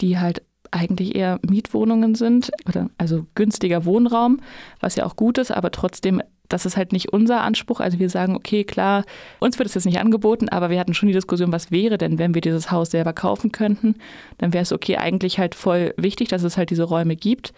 die 0.00 0.18
halt 0.18 0.42
eigentlich 0.70 1.16
eher 1.16 1.40
Mietwohnungen 1.42 2.14
sind 2.14 2.52
oder 2.68 2.88
also 2.96 3.26
günstiger 3.34 3.84
Wohnraum, 3.84 4.38
was 4.78 4.94
ja 4.94 5.04
auch 5.04 5.16
gut 5.16 5.38
ist, 5.38 5.50
aber 5.50 5.72
trotzdem, 5.72 6.22
das 6.50 6.66
ist 6.66 6.76
halt 6.76 6.92
nicht 6.92 7.12
unser 7.12 7.40
Anspruch. 7.40 7.80
Also 7.80 7.98
wir 7.98 8.10
sagen, 8.10 8.36
okay, 8.36 8.64
klar, 8.64 9.04
uns 9.38 9.58
wird 9.58 9.68
es 9.68 9.74
jetzt 9.74 9.86
nicht 9.86 10.00
angeboten, 10.00 10.48
aber 10.50 10.68
wir 10.68 10.78
hatten 10.78 10.94
schon 10.94 11.06
die 11.06 11.14
Diskussion, 11.14 11.52
was 11.52 11.70
wäre 11.70 11.96
denn, 11.96 12.18
wenn 12.18 12.34
wir 12.34 12.42
dieses 12.42 12.70
Haus 12.70 12.90
selber 12.90 13.12
kaufen 13.14 13.52
könnten? 13.52 13.94
Dann 14.38 14.52
wäre 14.52 14.62
es 14.62 14.72
okay, 14.72 14.96
eigentlich 14.96 15.38
halt 15.38 15.54
voll 15.54 15.94
wichtig, 15.96 16.28
dass 16.28 16.42
es 16.42 16.56
halt 16.56 16.70
diese 16.70 16.82
Räume 16.82 17.16
gibt. 17.16 17.54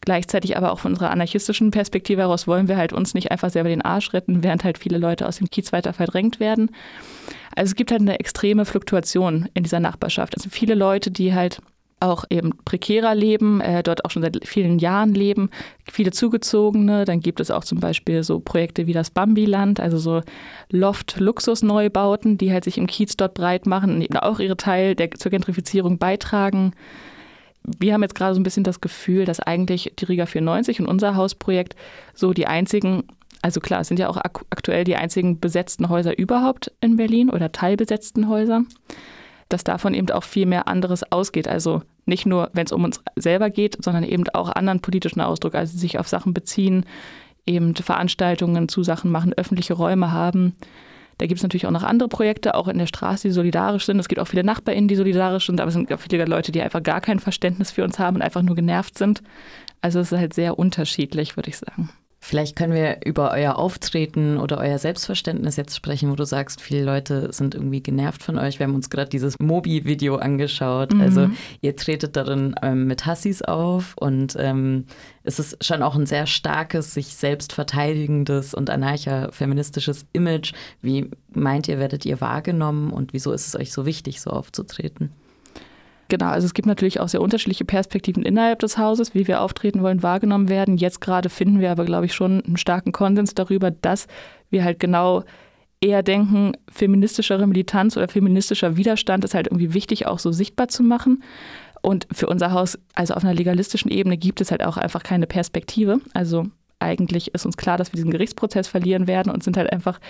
Gleichzeitig 0.00 0.56
aber 0.56 0.72
auch 0.72 0.78
von 0.78 0.92
unserer 0.92 1.10
anarchistischen 1.10 1.70
Perspektive 1.70 2.22
heraus 2.22 2.46
wollen 2.46 2.68
wir 2.68 2.78
halt 2.78 2.94
uns 2.94 3.12
nicht 3.12 3.30
einfach 3.30 3.50
selber 3.50 3.68
den 3.68 3.82
Arsch 3.82 4.14
retten, 4.14 4.42
während 4.42 4.64
halt 4.64 4.78
viele 4.78 4.96
Leute 4.96 5.28
aus 5.28 5.36
dem 5.36 5.50
Kiez 5.50 5.72
weiter 5.72 5.92
verdrängt 5.92 6.40
werden. 6.40 6.70
Also 7.54 7.70
es 7.70 7.76
gibt 7.76 7.90
halt 7.90 8.00
eine 8.00 8.18
extreme 8.18 8.64
Fluktuation 8.64 9.50
in 9.52 9.62
dieser 9.62 9.80
Nachbarschaft. 9.80 10.36
Also 10.38 10.48
viele 10.48 10.74
Leute, 10.74 11.10
die 11.10 11.34
halt 11.34 11.60
auch 12.00 12.24
eben 12.30 12.52
prekärer 12.64 13.14
leben, 13.14 13.60
äh, 13.60 13.82
dort 13.82 14.04
auch 14.04 14.10
schon 14.10 14.22
seit 14.22 14.46
vielen 14.46 14.78
Jahren 14.78 15.14
leben, 15.14 15.50
viele 15.90 16.10
Zugezogene. 16.10 17.04
Dann 17.04 17.20
gibt 17.20 17.40
es 17.40 17.50
auch 17.50 17.64
zum 17.64 17.80
Beispiel 17.80 18.22
so 18.22 18.40
Projekte 18.40 18.86
wie 18.86 18.92
das 18.92 19.10
Bambiland, 19.10 19.80
also 19.80 19.98
so 19.98 20.22
Loft-Luxus-Neubauten, 20.70 22.38
die 22.38 22.52
halt 22.52 22.64
sich 22.64 22.78
im 22.78 22.86
Kiez 22.86 23.16
dort 23.16 23.34
breit 23.34 23.66
machen 23.66 23.94
und 23.94 24.02
eben 24.02 24.16
auch 24.16 24.40
ihre 24.40 24.56
Teil 24.56 24.94
der, 24.94 25.10
zur 25.12 25.30
Gentrifizierung 25.30 25.98
beitragen 25.98 26.72
wir 27.62 27.92
haben 27.92 28.02
jetzt 28.02 28.14
gerade 28.14 28.34
so 28.34 28.40
ein 28.40 28.44
bisschen 28.44 28.64
das 28.64 28.80
Gefühl, 28.80 29.24
dass 29.24 29.40
eigentlich 29.40 29.92
die 29.98 30.04
Riga 30.04 30.26
94 30.26 30.80
und 30.80 30.86
unser 30.86 31.16
Hausprojekt 31.16 31.76
so 32.14 32.32
die 32.32 32.46
einzigen, 32.46 33.04
also 33.42 33.60
klar, 33.60 33.80
es 33.80 33.88
sind 33.88 33.98
ja 33.98 34.08
auch 34.08 34.16
ak 34.16 34.44
aktuell 34.50 34.84
die 34.84 34.96
einzigen 34.96 35.40
besetzten 35.40 35.88
Häuser 35.88 36.16
überhaupt 36.18 36.72
in 36.80 36.96
Berlin 36.96 37.30
oder 37.30 37.52
teilbesetzten 37.52 38.28
Häuser, 38.28 38.62
dass 39.50 39.64
davon 39.64 39.92
eben 39.92 40.10
auch 40.10 40.24
viel 40.24 40.46
mehr 40.46 40.66
anderes 40.68 41.10
ausgeht. 41.12 41.46
Also 41.46 41.82
nicht 42.06 42.24
nur, 42.24 42.50
wenn 42.54 42.66
es 42.66 42.72
um 42.72 42.84
uns 42.84 43.02
selber 43.16 43.50
geht, 43.50 43.82
sondern 43.84 44.04
eben 44.04 44.26
auch 44.30 44.48
anderen 44.48 44.80
politischen 44.80 45.20
Ausdruck, 45.20 45.54
also 45.54 45.76
sich 45.76 45.98
auf 45.98 46.08
Sachen 46.08 46.32
beziehen, 46.32 46.86
eben 47.46 47.74
Veranstaltungen 47.74 48.68
zu 48.68 48.82
Sachen 48.82 49.10
machen, 49.10 49.34
öffentliche 49.34 49.74
Räume 49.74 50.12
haben. 50.12 50.54
Da 51.18 51.26
gibt 51.26 51.38
es 51.38 51.42
natürlich 51.42 51.66
auch 51.66 51.72
noch 51.72 51.82
andere 51.82 52.08
Projekte, 52.08 52.54
auch 52.54 52.68
in 52.68 52.78
der 52.78 52.86
Straße, 52.86 53.28
die 53.28 53.32
solidarisch 53.32 53.84
sind. 53.84 53.98
Es 53.98 54.08
gibt 54.08 54.20
auch 54.20 54.28
viele 54.28 54.44
NachbarInnen, 54.44 54.88
die 54.88 54.96
solidarisch 54.96 55.46
sind, 55.46 55.60
aber 55.60 55.68
es 55.68 55.74
sind 55.74 55.92
auch 55.92 56.00
viele 56.00 56.24
Leute, 56.24 56.50
die 56.50 56.62
einfach 56.62 56.82
gar 56.82 57.02
kein 57.02 57.18
Verständnis 57.18 57.70
für 57.70 57.84
uns 57.84 57.98
haben 57.98 58.16
und 58.16 58.22
einfach 58.22 58.40
nur 58.40 58.56
genervt 58.56 58.96
sind. 58.96 59.22
Also 59.82 60.00
es 60.00 60.12
ist 60.12 60.18
halt 60.18 60.32
sehr 60.32 60.58
unterschiedlich, 60.58 61.36
würde 61.36 61.50
ich 61.50 61.58
sagen. 61.58 61.90
Vielleicht 62.22 62.54
können 62.54 62.74
wir 62.74 62.98
über 63.06 63.30
euer 63.32 63.56
Auftreten 63.56 64.36
oder 64.36 64.58
euer 64.58 64.78
Selbstverständnis 64.78 65.56
jetzt 65.56 65.74
sprechen, 65.74 66.10
wo 66.10 66.16
du 66.16 66.24
sagst, 66.24 66.60
viele 66.60 66.84
Leute 66.84 67.32
sind 67.32 67.54
irgendwie 67.54 67.82
genervt 67.82 68.22
von 68.22 68.38
euch. 68.38 68.58
Wir 68.58 68.66
haben 68.66 68.74
uns 68.74 68.90
gerade 68.90 69.08
dieses 69.08 69.38
Mobi-Video 69.38 70.16
angeschaut. 70.16 70.92
Mhm. 70.92 71.00
Also 71.00 71.30
ihr 71.62 71.76
tretet 71.76 72.16
darin 72.16 72.54
ähm, 72.60 72.86
mit 72.86 73.06
Hassis 73.06 73.40
auf 73.40 73.94
und 73.96 74.36
ähm, 74.38 74.84
es 75.24 75.38
ist 75.38 75.64
schon 75.64 75.82
auch 75.82 75.96
ein 75.96 76.04
sehr 76.04 76.26
starkes, 76.26 76.92
sich 76.92 77.16
selbst 77.16 77.54
verteidigendes 77.54 78.52
und 78.52 78.68
anarcha-feministisches 78.68 80.04
Image. 80.12 80.52
Wie 80.82 81.10
meint 81.32 81.68
ihr, 81.68 81.78
werdet 81.78 82.04
ihr 82.04 82.20
wahrgenommen 82.20 82.90
und 82.90 83.14
wieso 83.14 83.32
ist 83.32 83.46
es 83.46 83.56
euch 83.56 83.72
so 83.72 83.86
wichtig, 83.86 84.20
so 84.20 84.30
aufzutreten? 84.30 85.10
Genau, 86.10 86.26
also 86.26 86.44
es 86.44 86.54
gibt 86.54 86.66
natürlich 86.66 86.98
auch 86.98 87.08
sehr 87.08 87.22
unterschiedliche 87.22 87.64
Perspektiven 87.64 88.24
innerhalb 88.24 88.58
des 88.58 88.76
Hauses, 88.76 89.14
wie 89.14 89.28
wir 89.28 89.40
auftreten 89.40 89.80
wollen, 89.80 90.02
wahrgenommen 90.02 90.48
werden. 90.48 90.76
Jetzt 90.76 91.00
gerade 91.00 91.28
finden 91.30 91.60
wir 91.60 91.70
aber, 91.70 91.84
glaube 91.84 92.06
ich, 92.06 92.14
schon 92.14 92.44
einen 92.44 92.56
starken 92.56 92.90
Konsens 92.90 93.34
darüber, 93.34 93.70
dass 93.70 94.08
wir 94.50 94.64
halt 94.64 94.80
genau 94.80 95.22
eher 95.80 96.02
denken, 96.02 96.52
feministischere 96.68 97.46
Militanz 97.46 97.96
oder 97.96 98.08
feministischer 98.08 98.76
Widerstand 98.76 99.24
ist 99.24 99.34
halt 99.34 99.46
irgendwie 99.46 99.72
wichtig, 99.72 100.08
auch 100.08 100.18
so 100.18 100.32
sichtbar 100.32 100.66
zu 100.66 100.82
machen. 100.82 101.22
Und 101.80 102.08
für 102.12 102.26
unser 102.26 102.50
Haus, 102.52 102.76
also 102.94 103.14
auf 103.14 103.22
einer 103.22 103.32
legalistischen 103.32 103.90
Ebene, 103.90 104.18
gibt 104.18 104.40
es 104.40 104.50
halt 104.50 104.64
auch 104.64 104.76
einfach 104.78 105.04
keine 105.04 105.28
Perspektive. 105.28 106.00
Also 106.12 106.46
eigentlich 106.80 107.34
ist 107.34 107.46
uns 107.46 107.56
klar, 107.56 107.78
dass 107.78 107.92
wir 107.92 107.96
diesen 107.96 108.10
Gerichtsprozess 108.10 108.66
verlieren 108.66 109.06
werden 109.06 109.32
und 109.32 109.44
sind 109.44 109.56
halt 109.56 109.72
einfach 109.72 110.00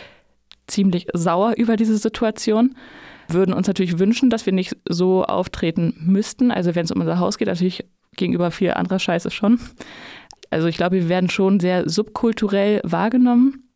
ziemlich 0.67 1.09
sauer 1.13 1.53
über 1.59 1.77
diese 1.77 1.99
Situation. 1.99 2.75
Würden 3.33 3.55
uns 3.55 3.67
natürlich 3.67 3.99
wünschen, 3.99 4.31
dass 4.31 4.47
wir 4.47 4.53
nicht 4.53 4.77
so 4.89 5.25
auftreten 5.25 5.95
müssten. 5.99 6.51
Also 6.51 6.75
wenn 6.75 6.85
es 6.85 6.91
um 6.91 7.01
unser 7.01 7.19
Haus 7.19 7.39
geht, 7.39 7.49
natürlich 7.49 7.85
gegenüber 8.17 8.51
viel 8.51 8.73
anderer 8.73 8.99
Scheiße 8.99 9.31
schon. 9.31 9.61
Also 10.51 10.67
ich 10.67 10.77
glaube, 10.77 10.97
wir 10.97 11.09
werden 11.09 11.31
schon 11.31 11.61
sehr 11.61 11.89
subkulturell 11.89 12.81
wahrgenommen 12.85 13.71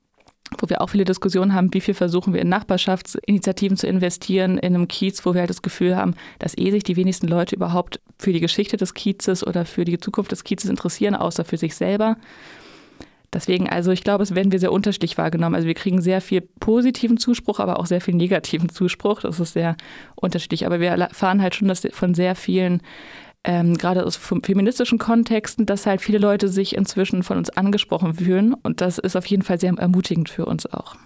wo 0.59 0.69
wir 0.69 0.81
auch 0.81 0.91
viele 0.91 1.05
Diskussionen 1.05 1.55
haben, 1.55 1.73
wie 1.73 1.81
viel 1.81 1.95
versuchen 1.95 2.33
wir 2.33 2.41
in 2.41 2.49
Nachbarschaftsinitiativen 2.49 3.77
zu 3.77 3.87
investieren, 3.87 4.59
in 4.59 4.75
einem 4.75 4.89
Kiez, 4.89 5.25
wo 5.25 5.35
wir 5.35 5.41
halt 5.41 5.51
das 5.51 5.63
Gefühl 5.63 5.97
haben, 5.97 6.15
dass 6.39 6.57
eh 6.57 6.71
sich 6.71 6.85
die 6.85 6.97
wenigsten 6.97 7.29
Leute 7.29 7.57
überhaupt 7.57 8.01
für 8.19 8.33
die 8.33 8.41
Geschichte 8.41 8.77
des 8.77 8.95
Kiezes 8.95 9.47
oder 9.47 9.65
für 9.65 9.85
die 9.85 9.99
Zukunft 9.99 10.33
des 10.33 10.45
Kiezes 10.45 10.71
interessieren, 10.71 11.15
außer 11.15 11.45
für 11.45 11.57
sich 11.57 11.75
selber. 11.75 12.17
Deswegen, 13.35 13.69
also 13.69 13.91
ich 13.91 14.05
glaube, 14.05 14.23
es 14.23 14.35
werden 14.37 14.53
wir 14.53 14.61
sehr 14.61 14.73
unterschiedlich 14.73 15.19
wahrgenommen. 15.19 15.57
Also 15.57 15.67
wir 15.67 15.75
kriegen 15.75 16.01
sehr 16.01 16.21
viel 16.21 16.41
positiven 16.41 17.19
Zuspruch, 17.19 17.59
aber 17.59 17.81
auch 17.81 17.87
sehr 17.87 18.01
viel 18.01 18.15
negativen 18.15 18.69
Zuspruch. 18.69 19.21
Das 19.21 19.41
ist 19.41 19.55
sehr 19.55 19.77
unterschiedlich. 20.15 20.65
Aber 20.67 20.79
wir 20.79 20.91
erfahren 20.91 21.43
halt 21.43 21.57
schon 21.57 21.67
dass 21.67 21.87
von 21.91 22.15
sehr 22.15 22.37
vielen, 22.37 22.81
ähm, 23.43 23.77
gerade 23.77 24.07
aus 24.07 24.17
feministischen 24.17 24.99
Kontexten, 24.99 25.67
dass 25.67 25.85
halt 25.85 26.01
viele 26.01 26.19
Leute 26.19 26.49
sich 26.49 26.77
inzwischen 26.77 27.25
von 27.25 27.37
uns 27.37 27.51
angesprochen 27.51 28.15
fühlen. 28.15 28.55
Und 28.55 28.81
das 28.81 28.99
ist 28.99 29.17
auf 29.17 29.27
jeden 29.27 29.43
Fall 29.43 29.59
sehr 29.59 29.75
ermutigend 29.77 30.29
für 30.29 30.47
uns 30.47 30.67
auch. 30.67 30.97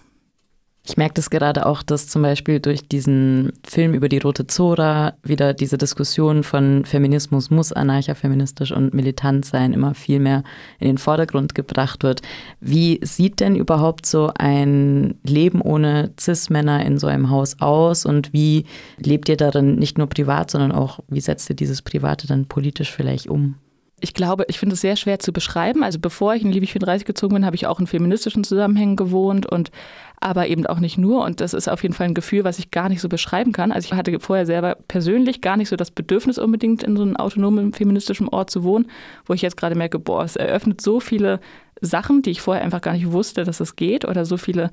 Ich 0.88 0.96
merke 0.96 1.12
das 1.12 1.28
gerade 1.28 1.66
auch, 1.66 1.82
dass 1.82 2.08
zum 2.08 2.22
Beispiel 2.22 2.60
durch 2.60 2.88
diesen 2.88 3.52
Film 3.62 3.92
über 3.92 4.08
die 4.08 4.16
Rote 4.16 4.46
Zora 4.46 5.12
wieder 5.22 5.52
diese 5.52 5.76
Diskussion 5.76 6.42
von 6.42 6.86
Feminismus 6.86 7.50
muss 7.50 7.74
anarchafeministisch 7.74 8.72
und 8.72 8.94
militant 8.94 9.44
sein 9.44 9.74
immer 9.74 9.92
viel 9.92 10.18
mehr 10.18 10.44
in 10.78 10.86
den 10.86 10.96
Vordergrund 10.96 11.54
gebracht 11.54 12.04
wird. 12.04 12.22
Wie 12.60 13.00
sieht 13.02 13.40
denn 13.40 13.54
überhaupt 13.54 14.06
so 14.06 14.32
ein 14.38 15.16
Leben 15.24 15.60
ohne 15.60 16.10
Cis-Männer 16.18 16.86
in 16.86 16.96
so 16.96 17.06
einem 17.06 17.28
Haus 17.28 17.60
aus 17.60 18.06
und 18.06 18.32
wie 18.32 18.64
lebt 18.96 19.28
ihr 19.28 19.36
darin 19.36 19.74
nicht 19.74 19.98
nur 19.98 20.06
privat, 20.06 20.50
sondern 20.50 20.72
auch, 20.72 21.00
wie 21.08 21.20
setzt 21.20 21.50
ihr 21.50 21.56
dieses 21.56 21.82
Private 21.82 22.26
dann 22.26 22.46
politisch 22.46 22.90
vielleicht 22.90 23.26
um? 23.26 23.56
ich 24.00 24.14
glaube, 24.14 24.44
ich 24.48 24.58
finde 24.58 24.74
es 24.74 24.80
sehr 24.80 24.96
schwer 24.96 25.18
zu 25.18 25.32
beschreiben. 25.32 25.82
Also 25.82 25.98
bevor 25.98 26.34
ich 26.34 26.42
in 26.42 26.52
Liebig 26.52 26.72
34 26.72 27.06
gezogen 27.06 27.34
bin, 27.34 27.44
habe 27.44 27.56
ich 27.56 27.66
auch 27.66 27.80
in 27.80 27.86
feministischen 27.86 28.44
Zusammenhängen 28.44 28.96
gewohnt 28.96 29.46
und 29.46 29.70
aber 30.20 30.48
eben 30.48 30.66
auch 30.66 30.80
nicht 30.80 30.98
nur. 30.98 31.24
Und 31.24 31.40
das 31.40 31.54
ist 31.54 31.68
auf 31.68 31.82
jeden 31.82 31.94
Fall 31.94 32.08
ein 32.08 32.14
Gefühl, 32.14 32.44
was 32.44 32.58
ich 32.58 32.70
gar 32.70 32.88
nicht 32.88 33.00
so 33.00 33.08
beschreiben 33.08 33.52
kann. 33.52 33.72
Also 33.72 33.86
ich 33.86 33.92
hatte 33.92 34.18
vorher 34.20 34.46
selber 34.46 34.76
persönlich 34.88 35.40
gar 35.40 35.56
nicht 35.56 35.68
so 35.68 35.76
das 35.76 35.90
Bedürfnis 35.90 36.38
unbedingt 36.38 36.82
in 36.82 36.96
so 36.96 37.02
einem 37.02 37.16
autonomen 37.16 37.72
feministischen 37.72 38.28
Ort 38.28 38.50
zu 38.50 38.64
wohnen, 38.64 38.90
wo 39.26 39.34
ich 39.34 39.42
jetzt 39.42 39.56
gerade 39.56 39.74
merke, 39.74 39.98
boah, 39.98 40.24
es 40.24 40.36
eröffnet 40.36 40.80
so 40.80 41.00
viele 41.00 41.40
Sachen, 41.80 42.22
die 42.22 42.30
ich 42.30 42.40
vorher 42.40 42.64
einfach 42.64 42.80
gar 42.80 42.94
nicht 42.94 43.12
wusste, 43.12 43.44
dass 43.44 43.60
es 43.60 43.76
geht 43.76 44.04
oder 44.04 44.24
so 44.24 44.36
viele 44.36 44.70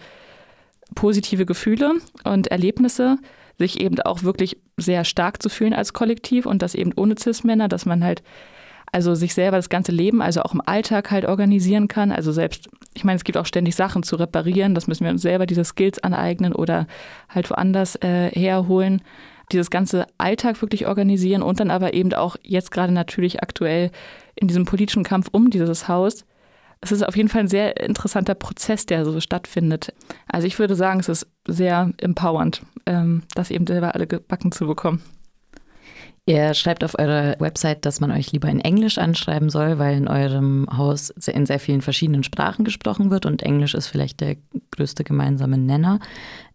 positive 0.96 1.46
Gefühle 1.46 1.94
und 2.24 2.48
Erlebnisse, 2.48 3.18
sich 3.58 3.82
eben 3.82 4.00
auch 4.02 4.24
wirklich 4.24 4.58
sehr 4.78 5.06
stark 5.06 5.42
zu 5.42 5.50
fühlen 5.50 5.74
als 5.74 5.94
Kollektiv 5.94 6.46
und 6.46 6.62
das 6.62 6.76
eben 6.76 6.92
ohne 6.96 7.16
Cis-Männer, 7.18 7.70
dass 7.70 7.86
man 7.86 8.04
halt 8.04 8.22
also 8.96 9.14
sich 9.14 9.34
selber 9.34 9.58
das 9.58 9.68
ganze 9.68 9.92
Leben, 9.92 10.22
also 10.22 10.42
auch 10.42 10.54
im 10.54 10.62
Alltag 10.66 11.12
halt 11.12 11.26
organisieren 11.26 11.90
kann. 11.90 12.14
Also 12.14 12.32
selbst, 12.32 12.70
ich 12.94 13.04
meine, 13.04 13.18
es 13.18 13.26
gibt 13.26 13.38
auch 13.38 13.46
ständig 13.46 13.76
Sachen 13.76 14.04
zu 14.04 14.16
reparieren, 14.16 14.74
das 14.74 14.88
müssen 14.88 15.04
wir 15.04 15.12
uns 15.12 15.22
selber 15.22 15.46
diese 15.46 15.66
Skills 15.66 16.00
aneignen 16.00 16.54
oder 16.54 16.88
halt 17.28 17.50
woanders 17.50 17.98
äh, 17.98 18.30
herholen. 18.32 19.02
Dieses 19.52 19.70
ganze 19.70 20.08
Alltag 20.18 20.62
wirklich 20.62 20.88
organisieren 20.88 21.42
und 21.42 21.60
dann 21.60 21.72
aber 21.72 21.94
eben 21.94 22.14
auch 22.14 22.38
jetzt 22.42 22.72
gerade 22.72 22.94
natürlich 22.94 23.44
aktuell 23.44 23.92
in 24.34 24.48
diesem 24.48 24.64
politischen 24.64 25.04
Kampf 25.04 25.28
um 25.30 25.50
dieses 25.50 25.90
Haus. 25.90 26.24
Es 26.80 26.94
ist 26.94 27.06
auf 27.06 27.18
jeden 27.18 27.28
Fall 27.28 27.42
ein 27.42 27.48
sehr 27.50 27.82
interessanter 27.82 28.34
Prozess, 28.34 28.86
der 28.86 29.04
so 29.04 29.20
stattfindet. 29.20 29.94
Also 30.32 30.48
ich 30.48 30.58
würde 30.58 30.76
sagen, 30.76 31.02
es 31.02 31.10
ist 31.10 31.28
sehr 31.46 31.92
empowernd, 31.98 32.62
ähm, 32.86 33.24
das 33.36 33.52
eben 33.52 33.68
selber 33.68 33.94
alle 33.94 34.08
gebacken 34.08 34.54
zu 34.54 34.68
bekommen. 34.68 35.04
Ihr 36.28 36.56
schreibt 36.56 36.84
auf 36.84 36.98
eurer 36.98 37.36
Website, 37.40 37.86
dass 37.86 38.00
man 38.00 38.10
euch 38.10 38.32
lieber 38.32 38.50
in 38.50 38.60
Englisch 38.60 38.98
anschreiben 38.98 39.52
soll, 39.52 39.78
weil 39.78 39.96
in 39.96 40.08
eurem 40.08 40.66
Haus 40.76 41.12
in 41.12 41.46
sehr 41.46 41.60
vielen 41.60 41.82
verschiedenen 41.82 42.24
Sprachen 42.24 42.66
gesprochen 42.66 43.12
wird 43.12 43.28
und 43.28 43.44
Englisch 43.44 43.76
ist 43.76 43.86
vielleicht 43.88 44.22
der 44.22 44.38
größte 44.72 45.04
gemeinsame 45.04 45.60
Nenner. 45.60 46.00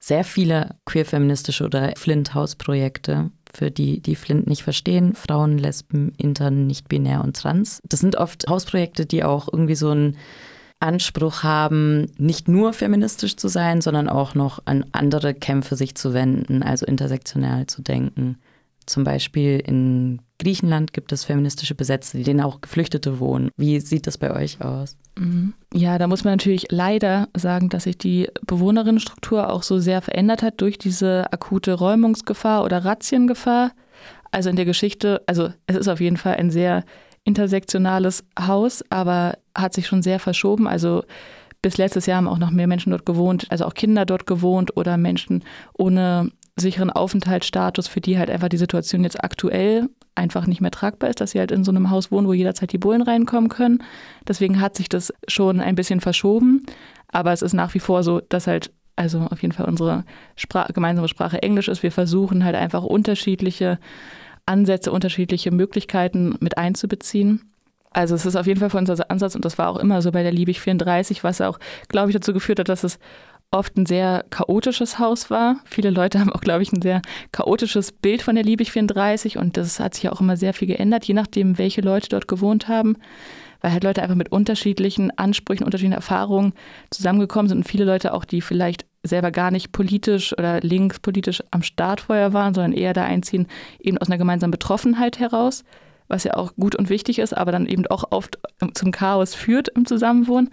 Sehr 0.01 0.25
viele 0.25 0.75
queer-feministische 0.87 1.65
oder 1.65 1.93
Flint-Haus-Projekte, 1.97 3.31
für 3.53 3.71
die, 3.71 4.01
die 4.01 4.17
Flint 4.17 4.49
nicht 4.49 4.65
verstehen, 4.65 5.15
Frauen, 5.15 5.57
Lesben, 5.57 6.13
Intern, 6.17 6.67
nicht-binär 6.67 7.23
und 7.23 7.37
trans. 7.37 7.81
Das 7.89 8.01
sind 8.01 8.17
oft 8.17 8.49
Hausprojekte, 8.49 9.07
die 9.07 9.23
auch 9.23 9.49
irgendwie 9.53 9.77
so 9.77 9.91
einen 9.91 10.17
Anspruch 10.81 11.43
haben, 11.43 12.07
nicht 12.19 12.49
nur 12.49 12.73
feministisch 12.73 13.37
zu 13.37 13.47
sein, 13.47 13.81
sondern 13.83 14.09
auch 14.09 14.35
noch 14.35 14.61
an 14.65 14.85
andere 14.93 15.35
Kämpfe 15.35 15.77
sich 15.77 15.95
zu 15.95 16.13
wenden, 16.13 16.63
also 16.63 16.87
intersektional 16.87 17.67
zu 17.67 17.83
denken. 17.83 18.39
Zum 18.87 19.05
Beispiel 19.05 19.63
in 19.65 20.21
Griechenland 20.39 20.93
gibt 20.93 21.13
es 21.13 21.25
feministische 21.25 21.75
Besetzte, 21.75 22.19
in 22.19 22.25
denen 22.25 22.41
auch 22.41 22.61
Geflüchtete 22.61 23.21
wohnen. 23.21 23.51
Wie 23.57 23.79
sieht 23.81 24.07
das 24.07 24.19
bei 24.19 24.35
euch 24.35 24.61
aus? 24.63 24.97
Mhm. 25.17 25.55
Ja, 25.73 25.99
da 25.99 26.07
muss 26.07 26.25
man 26.25 26.35
natürlich 26.35 26.67
leider 26.71 27.29
sagen, 27.37 27.69
dass 27.69 27.85
sich 27.85 27.99
die 27.99 28.29
Bewohnerinnenstruktur 28.47 29.53
auch 29.53 29.63
so 29.63 29.79
sehr 29.79 30.03
verändert 30.03 30.43
hat 30.43 30.61
durch 30.61 30.79
diese 30.79 31.33
akute 31.33 31.75
Räumungsgefahr 31.75 32.65
oder 32.65 32.85
Razziengefahr. 32.85 33.73
Also 34.33 34.49
in 34.49 34.57
der 34.57 34.65
Geschichte, 34.65 35.23
also 35.27 35.51
es 35.67 35.77
ist 35.77 35.89
auf 35.89 36.01
jeden 36.01 36.17
Fall 36.17 36.35
ein 36.37 36.51
sehr 36.51 36.85
intersektionales 37.25 38.25
Haus, 38.39 38.83
aber 38.89 39.37
hat 39.55 39.75
sich 39.75 39.87
schon 39.87 40.03
sehr 40.03 40.19
verschoben. 40.19 40.67
Also 40.67 41.05
bis 41.63 41.77
letztes 41.77 42.07
Jahr 42.07 42.17
haben 42.17 42.29
auch 42.29 42.39
noch 42.39 42.51
mehr 42.51 42.67
Menschen 42.67 42.91
dort 42.91 43.05
gewohnt, 43.05 43.47
also 43.51 43.67
auch 43.67 43.75
Kinder 43.75 44.07
dort 44.07 44.27
gewohnt 44.27 44.77
oder 44.77 44.97
Menschen 44.97 45.45
ohne 45.77 46.31
sicheren 46.61 46.91
Aufenthaltsstatus, 46.91 47.89
für 47.89 48.01
die 48.01 48.19
halt 48.19 48.31
einfach 48.31 48.49
die 48.49 48.57
Situation 48.57 49.05
jetzt 49.05 49.23
aktuell 49.23 49.89
einfach 50.15 50.47
nicht 50.47 50.61
mehr 50.61 50.71
tragbar 50.71 51.11
ist, 51.11 51.21
dass 51.21 51.33
sie 51.33 51.39
halt 51.39 51.51
in 51.51 51.65
so 51.65 51.71
einem 51.71 51.91
Haus 51.91 52.11
wohnen, 52.11 52.27
wo 52.27 52.33
jederzeit 52.33 52.73
die 52.73 52.79
Bullen 52.79 53.03
reinkommen 53.03 53.49
können. 53.49 53.83
Deswegen 54.29 54.61
hat 54.61 54.77
sich 54.77 54.89
das 54.89 55.13
schon 55.29 55.61
ein 55.61 55.75
bisschen 55.75 56.01
verschoben. 56.01 56.65
Aber 57.09 57.33
es 57.33 57.43
ist 57.43 57.55
nach 57.55 57.75
wie 57.75 57.81
vor 57.81 58.03
so, 58.03 58.21
dass 58.21 58.47
halt 58.47 58.71
also 58.97 59.21
auf 59.21 59.41
jeden 59.41 59.53
Fall 59.53 59.67
unsere 59.67 60.05
Sprache, 60.37 60.75
gemeinsame 60.75 61.09
Sprache 61.09 61.43
Englisch 61.43 61.69
ist. 61.69 61.83
Wir 61.83 61.91
versuchen 61.91 62.45
halt 62.45 62.55
einfach 62.55 62.83
unterschiedliche 62.85 63.79
Ansätze, 64.45 64.93
unterschiedliche 64.93 65.51
Möglichkeiten 65.51 66.37
mit 66.41 66.59
einzubeziehen. 66.59 67.51
Also 67.93 68.15
es 68.15 68.27
ist 68.27 68.37
auf 68.37 68.47
jeden 68.47 68.61
Fall 68.61 68.71
von 68.71 68.81
unser 68.81 69.11
Ansatz 69.11 69.35
und 69.35 69.45
das 69.45 69.59
war 69.59 69.69
auch 69.69 69.79
immer 69.79 70.01
so 70.03 70.13
bei 70.13 70.23
der 70.23 70.33
Liebig 70.33 70.61
34, 70.61 71.25
was 71.25 71.41
auch, 71.41 71.59
glaube 71.89 72.11
ich, 72.11 72.15
dazu 72.15 72.33
geführt 72.33 72.61
hat, 72.61 72.69
dass 72.69 72.85
es 72.85 72.99
oft 73.51 73.77
ein 73.77 73.87
sehr 73.87 74.25
chaotisches 74.31 74.99
Haus 74.99 75.31
war. 75.31 75.57
Viele 75.65 75.91
Leute 75.91 76.21
haben 76.21 76.33
auch, 76.33 76.41
glaube 76.41 76.63
ich, 76.63 76.73
ein 76.73 76.83
sehr 76.83 77.03
chaotisches 77.33 77.93
Bild 77.93 78.23
von 78.23 78.35
der 78.35 78.45
Liebig 78.45 78.73
34 78.73 79.39
und 79.39 79.57
das 79.57 79.81
hat 79.81 79.95
sich 79.95 80.09
auch 80.09 80.21
immer 80.21 80.37
sehr 80.37 80.55
viel 80.55 80.69
geändert, 80.69 81.05
je 81.05 81.15
nachdem, 81.15 81.59
welche 81.59 81.81
Leute 81.81 82.09
dort 82.09 82.29
gewohnt 82.29 82.69
haben, 82.69 82.97
weil 83.61 83.73
halt 83.73 83.85
Leute 83.85 84.03
einfach 84.03 84.17
mit 84.17 84.33
unterschiedlichen 84.33 85.17
Ansprüchen, 85.19 85.65
unterschiedlichen 85.65 85.97
Erfahrungen 85.97 86.53
zusammengekommen 86.91 87.49
sind 87.49 87.59
und 87.59 87.65
viele 87.65 87.85
Leute 87.85 88.15
auch, 88.15 88.25
die 88.25 88.41
vielleicht 88.41 88.87
selber 89.03 89.31
gar 89.31 89.51
nicht 89.51 89.73
politisch 89.73 90.37
oder 90.37 90.61
linkspolitisch 90.61 91.43
am 91.51 91.63
Start 91.63 92.03
vorher 92.03 92.33
waren, 92.33 92.55
sondern 92.55 92.73
eher 92.73 92.93
da 92.93 93.05
einziehen, 93.05 93.47
eben 93.81 93.99
aus 93.99 94.09
einer 94.09 94.19
gemeinsamen 94.19 94.51
Betroffenheit 94.51 95.19
heraus, 95.19 95.65
was 96.07 96.25
ja 96.25 96.35
auch 96.35 96.55
gut 96.57 96.77
und 96.77 96.91
wichtig 96.91 97.19
ist, 97.19 97.37
aber 97.37 97.51
dann 97.51 97.67
eben 97.67 97.87
auch 97.87 98.05
oft 98.11 98.39
zum 98.75 98.91
Chaos 98.91 99.35
führt 99.35 99.69
im 99.69 99.87
Zusammenwohnen. 99.87 100.51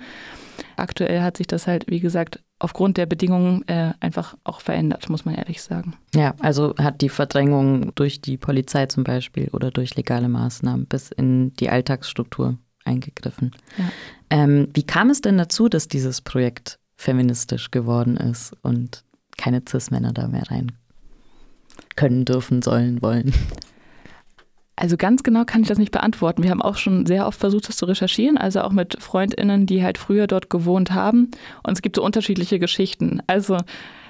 Aktuell 0.78 1.22
hat 1.22 1.38
sich 1.38 1.48
das 1.48 1.68
halt, 1.68 1.86
wie 1.90 2.00
gesagt, 2.00 2.40
aufgrund 2.60 2.98
der 2.98 3.06
Bedingungen 3.06 3.68
äh, 3.68 3.94
einfach 4.00 4.36
auch 4.44 4.62
verändert, 4.62 5.10
muss 5.10 5.26
man 5.26 5.36
ehrlich 5.36 5.62
sagen. 5.62 5.96
Ja, 6.16 6.36
also 6.40 6.74
hat 6.78 7.02
die 7.02 7.10
Verdrängung 7.10 7.94
durch 7.96 8.22
die 8.22 8.38
Polizei 8.38 8.86
zum 8.88 9.04
Beispiel 9.04 9.50
oder 9.50 9.72
durch 9.72 9.96
legale 9.96 10.30
Maßnahmen 10.30 10.86
bis 10.86 11.12
in 11.12 11.54
die 11.54 11.70
Alltagsstruktur 11.70 12.58
eingegriffen. 12.86 13.52
Ja. 13.78 13.86
Ähm, 14.30 14.70
wie 14.74 14.84
kam 14.84 15.10
es 15.10 15.22
denn 15.22 15.38
dazu, 15.38 15.70
dass 15.70 15.88
dieses 15.88 16.22
Projekt 16.22 16.80
feministisch 16.96 17.72
geworden 17.72 18.18
ist 18.18 18.54
und 18.64 19.04
keine 19.38 19.62
Cis-Männer 19.68 20.14
da 20.14 20.28
mehr 20.28 20.50
rein 20.50 20.72
können, 21.96 22.26
dürfen, 22.26 22.62
sollen, 22.62 23.02
wollen? 23.02 23.34
Also 24.78 24.96
ganz 24.96 25.24
genau 25.24 25.44
kann 25.44 25.64
ich 25.64 25.68
das 25.68 25.80
nicht 25.80 25.92
beantworten. 25.92 26.44
Wir 26.44 26.52
haben 26.52 26.62
auch 26.62 26.78
schon 26.78 27.08
sehr 27.08 27.26
oft 27.26 27.40
versucht, 27.40 27.68
das 27.68 27.78
zu 27.78 27.86
recherchieren, 27.86 28.38
also 28.38 28.62
auch 28.62 28.72
mit 28.72 29.02
Freundinnen, 29.02 29.66
die 29.66 29.84
halt 29.84 29.98
früher 29.98 30.28
dort 30.28 30.52
gewohnt 30.52 30.92
haben. 30.92 31.32
Und 31.64 31.74
es 31.74 31.82
gibt 31.82 31.96
so 31.96 32.04
unterschiedliche 32.04 32.60
Geschichten. 32.60 33.22
Also 33.26 33.58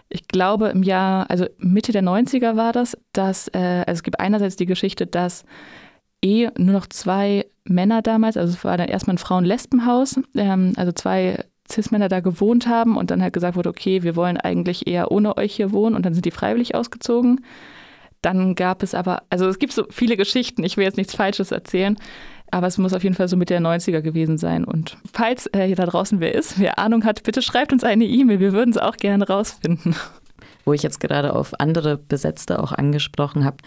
ich 0.09 0.27
glaube 0.27 0.67
im 0.67 0.83
Jahr, 0.83 1.29
also 1.29 1.45
Mitte 1.57 1.93
der 1.93 2.03
90er 2.03 2.57
war 2.57 2.73
das, 2.73 2.97
dass, 3.13 3.47
äh, 3.49 3.83
also 3.87 3.99
es 3.99 4.03
gibt 4.03 4.19
einerseits 4.19 4.57
die 4.57 4.65
Geschichte, 4.65 5.07
dass 5.07 5.45
eh 6.21 6.49
nur 6.57 6.73
noch 6.73 6.87
zwei 6.87 7.45
Männer 7.63 8.01
damals, 8.01 8.35
also 8.35 8.53
es 8.53 8.63
war 8.65 8.75
dann 8.75 8.89
erstmal 8.89 9.15
ein 9.15 9.19
Frauen-Lesbenhaus, 9.19 10.19
ähm, 10.35 10.73
also 10.75 10.91
zwei 10.91 11.45
Cis-Männer 11.71 12.09
da 12.09 12.19
gewohnt 12.19 12.67
haben 12.67 12.97
und 12.97 13.11
dann 13.11 13.21
halt 13.21 13.33
gesagt 13.33 13.55
wurde, 13.55 13.69
okay, 13.69 14.03
wir 14.03 14.17
wollen 14.17 14.37
eigentlich 14.37 14.87
eher 14.87 15.11
ohne 15.11 15.37
euch 15.37 15.55
hier 15.55 15.71
wohnen 15.71 15.95
und 15.95 16.05
dann 16.05 16.13
sind 16.13 16.25
die 16.25 16.31
freiwillig 16.31 16.75
ausgezogen. 16.75 17.41
Dann 18.27 18.55
gab 18.55 18.83
es 18.83 18.93
aber, 18.93 19.23
also 19.29 19.47
es 19.47 19.57
gibt 19.57 19.71
so 19.71 19.85
viele 19.89 20.17
Geschichten, 20.17 20.61
ich 20.65 20.75
will 20.75 20.83
jetzt 20.83 20.97
nichts 20.97 21.15
Falsches 21.15 21.51
erzählen, 21.51 21.97
aber 22.51 22.67
es 22.67 22.77
muss 22.77 22.91
auf 22.91 23.01
jeden 23.01 23.15
Fall 23.15 23.29
so 23.29 23.37
mit 23.37 23.49
der 23.49 23.61
90er 23.61 24.01
gewesen 24.01 24.37
sein. 24.37 24.65
Und 24.65 24.97
falls 25.13 25.47
äh, 25.53 25.65
hier 25.65 25.77
da 25.77 25.85
draußen 25.85 26.19
wer 26.19 26.35
ist, 26.35 26.59
wer 26.59 26.77
Ahnung 26.77 27.05
hat, 27.05 27.23
bitte 27.23 27.41
schreibt 27.41 27.71
uns 27.71 27.85
eine 27.85 28.03
E-Mail, 28.03 28.41
wir 28.41 28.51
würden 28.51 28.71
es 28.71 28.77
auch 28.77 28.97
gerne 28.97 29.25
rausfinden. 29.25 29.95
Wo 30.65 30.73
ich 30.73 30.83
jetzt 30.83 30.99
gerade 30.99 31.33
auf 31.33 31.57
andere 31.61 31.95
Besetzte 31.95 32.61
auch 32.61 32.73
angesprochen 32.73 33.45
habe, 33.45 33.59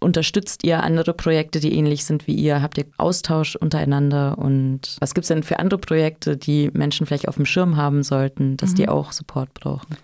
Unterstützt 0.00 0.62
ihr 0.62 0.84
andere 0.84 1.12
Projekte, 1.12 1.58
die 1.58 1.74
ähnlich 1.74 2.04
sind 2.04 2.28
wie 2.28 2.34
ihr? 2.36 2.62
Habt 2.62 2.78
ihr 2.78 2.84
Austausch 2.98 3.56
untereinander? 3.56 4.38
Und 4.38 4.96
was 5.00 5.12
gibt 5.12 5.24
es 5.24 5.28
denn 5.28 5.42
für 5.42 5.58
andere 5.58 5.80
Projekte, 5.80 6.36
die 6.36 6.70
Menschen 6.72 7.04
vielleicht 7.04 7.26
auf 7.26 7.34
dem 7.34 7.46
Schirm 7.46 7.76
haben 7.76 8.04
sollten, 8.04 8.56
dass 8.56 8.70
mhm. 8.70 8.74
die 8.76 8.88
auch 8.88 9.10
Support 9.10 9.54
brauchen? 9.54 9.96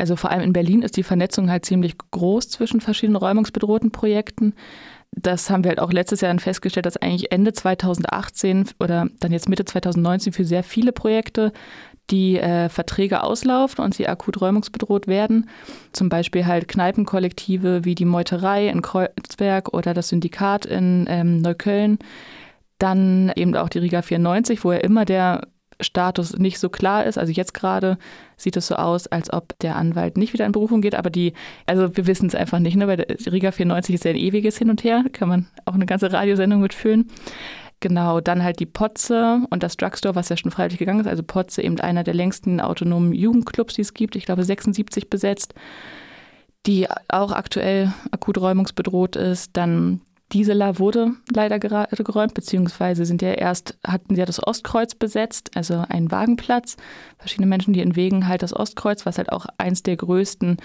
Also 0.00 0.16
vor 0.16 0.30
allem 0.30 0.42
in 0.42 0.52
Berlin 0.52 0.82
ist 0.82 0.96
die 0.96 1.02
Vernetzung 1.02 1.50
halt 1.50 1.64
ziemlich 1.64 1.96
groß 2.10 2.48
zwischen 2.48 2.80
verschiedenen 2.80 3.16
räumungsbedrohten 3.16 3.90
Projekten. 3.90 4.54
Das 5.12 5.50
haben 5.50 5.64
wir 5.64 5.70
halt 5.70 5.80
auch 5.80 5.92
letztes 5.92 6.20
Jahr 6.20 6.30
dann 6.30 6.38
festgestellt, 6.38 6.86
dass 6.86 6.96
eigentlich 6.96 7.32
Ende 7.32 7.52
2018 7.52 8.70
oder 8.78 9.08
dann 9.18 9.32
jetzt 9.32 9.48
Mitte 9.48 9.64
2019 9.64 10.32
für 10.32 10.44
sehr 10.44 10.62
viele 10.62 10.92
Projekte 10.92 11.52
die 12.10 12.38
äh, 12.38 12.68
Verträge 12.68 13.22
auslaufen 13.22 13.84
und 13.84 13.94
sie 13.94 14.08
akut 14.08 14.40
räumungsbedroht 14.40 15.06
werden. 15.06 15.48
Zum 15.92 16.08
Beispiel 16.08 16.46
halt 16.46 16.68
Kneipenkollektive 16.68 17.84
wie 17.84 17.94
die 17.94 18.04
Meuterei 18.04 18.68
in 18.68 18.82
Kreuzberg 18.82 19.72
oder 19.74 19.94
das 19.94 20.08
Syndikat 20.08 20.66
in 20.66 21.06
ähm, 21.08 21.38
Neukölln. 21.38 21.98
Dann 22.78 23.32
eben 23.36 23.54
auch 23.56 23.68
die 23.68 23.78
Riga 23.78 24.02
94, 24.02 24.64
wo 24.64 24.72
ja 24.72 24.78
immer 24.78 25.04
der 25.04 25.42
Status 25.80 26.36
nicht 26.36 26.58
so 26.58 26.68
klar 26.68 27.04
ist. 27.04 27.18
Also 27.18 27.32
jetzt 27.32 27.54
gerade 27.54 27.98
sieht 28.36 28.56
es 28.56 28.66
so 28.66 28.76
aus, 28.76 29.06
als 29.06 29.32
ob 29.32 29.58
der 29.60 29.76
Anwalt 29.76 30.16
nicht 30.16 30.32
wieder 30.32 30.46
in 30.46 30.52
Berufung 30.52 30.80
geht, 30.80 30.94
aber 30.94 31.10
die, 31.10 31.32
also 31.66 31.96
wir 31.96 32.06
wissen 32.06 32.26
es 32.26 32.34
einfach 32.34 32.58
nicht, 32.58 32.76
ne? 32.76 32.88
weil 32.88 33.06
Riga 33.30 33.52
94 33.52 33.94
ist 33.94 34.04
ja 34.04 34.10
ein 34.10 34.16
ewiges 34.16 34.58
Hin 34.58 34.70
und 34.70 34.84
Her, 34.84 35.04
kann 35.12 35.28
man 35.28 35.46
auch 35.64 35.74
eine 35.74 35.86
ganze 35.86 36.12
Radiosendung 36.12 36.60
mitfüllen. 36.60 37.10
Genau, 37.80 38.20
dann 38.20 38.44
halt 38.44 38.60
die 38.60 38.66
Potze 38.66 39.40
und 39.48 39.62
das 39.62 39.78
Drugstore, 39.78 40.14
was 40.14 40.28
ja 40.28 40.36
schon 40.36 40.50
freiwillig 40.50 40.78
gegangen 40.78 41.00
ist. 41.00 41.06
Also 41.06 41.22
Potze 41.22 41.62
eben 41.62 41.80
einer 41.80 42.04
der 42.04 42.12
längsten 42.12 42.60
autonomen 42.60 43.14
Jugendclubs, 43.14 43.74
die 43.74 43.80
es 43.80 43.94
gibt. 43.94 44.16
Ich 44.16 44.26
glaube 44.26 44.44
76 44.44 45.08
besetzt, 45.08 45.54
die 46.66 46.86
auch 47.08 47.32
aktuell 47.32 47.92
akut 48.10 48.36
räumungsbedroht 48.38 49.16
ist. 49.16 49.56
Dann 49.56 50.02
Diesela 50.32 50.78
wurde 50.78 51.12
leider 51.32 51.58
geräumt, 51.58 52.34
beziehungsweise 52.34 53.04
sind 53.04 53.20
ja 53.20 53.32
erst, 53.32 53.78
hatten 53.84 54.14
sie 54.14 54.20
ja 54.20 54.26
das 54.26 54.46
Ostkreuz 54.46 54.94
besetzt, 54.94 55.50
also 55.56 55.84
einen 55.88 56.10
Wagenplatz. 56.10 56.76
Verschiedene 57.18 57.48
Menschen, 57.48 57.72
die 57.72 57.80
in 57.80 57.96
Wegen 57.96 58.28
halt 58.28 58.42
das 58.42 58.54
Ostkreuz, 58.54 59.06
was 59.06 59.18
halt 59.18 59.32
auch 59.32 59.46
eins 59.58 59.82
der 59.82 59.96
größten 59.96 60.58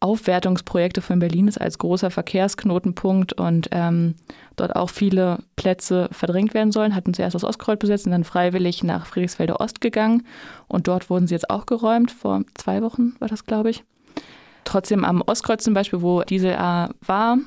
Aufwertungsprojekte 0.00 1.00
von 1.00 1.18
Berlin 1.18 1.48
ist 1.48 1.58
als 1.58 1.78
großer 1.78 2.10
Verkehrsknotenpunkt 2.10 3.32
und 3.34 3.68
ähm, 3.70 4.16
dort 4.56 4.76
auch 4.76 4.90
viele 4.90 5.38
Plätze 5.56 6.08
verdrängt 6.12 6.52
werden 6.52 6.72
sollen, 6.72 6.94
hatten 6.94 7.14
zuerst 7.14 7.34
das 7.34 7.44
Ostkreuz 7.44 7.78
besetzt 7.78 8.04
und 8.04 8.12
dann 8.12 8.24
freiwillig 8.24 8.84
nach 8.84 9.06
Friedrichsfelde 9.06 9.60
Ost 9.60 9.80
gegangen. 9.80 10.26
Und 10.68 10.88
dort 10.88 11.08
wurden 11.08 11.26
sie 11.26 11.34
jetzt 11.34 11.48
auch 11.48 11.64
geräumt, 11.64 12.10
vor 12.10 12.42
zwei 12.54 12.82
Wochen 12.82 13.14
war 13.18 13.28
das, 13.28 13.46
glaube 13.46 13.70
ich. 13.70 13.84
Trotzdem 14.64 15.04
am 15.04 15.22
Ostkreuz 15.22 15.64
zum 15.64 15.74
Beispiel, 15.74 16.02
wo 16.02 16.22
diese 16.22 16.58
A 16.58 16.90
war, 17.00 17.38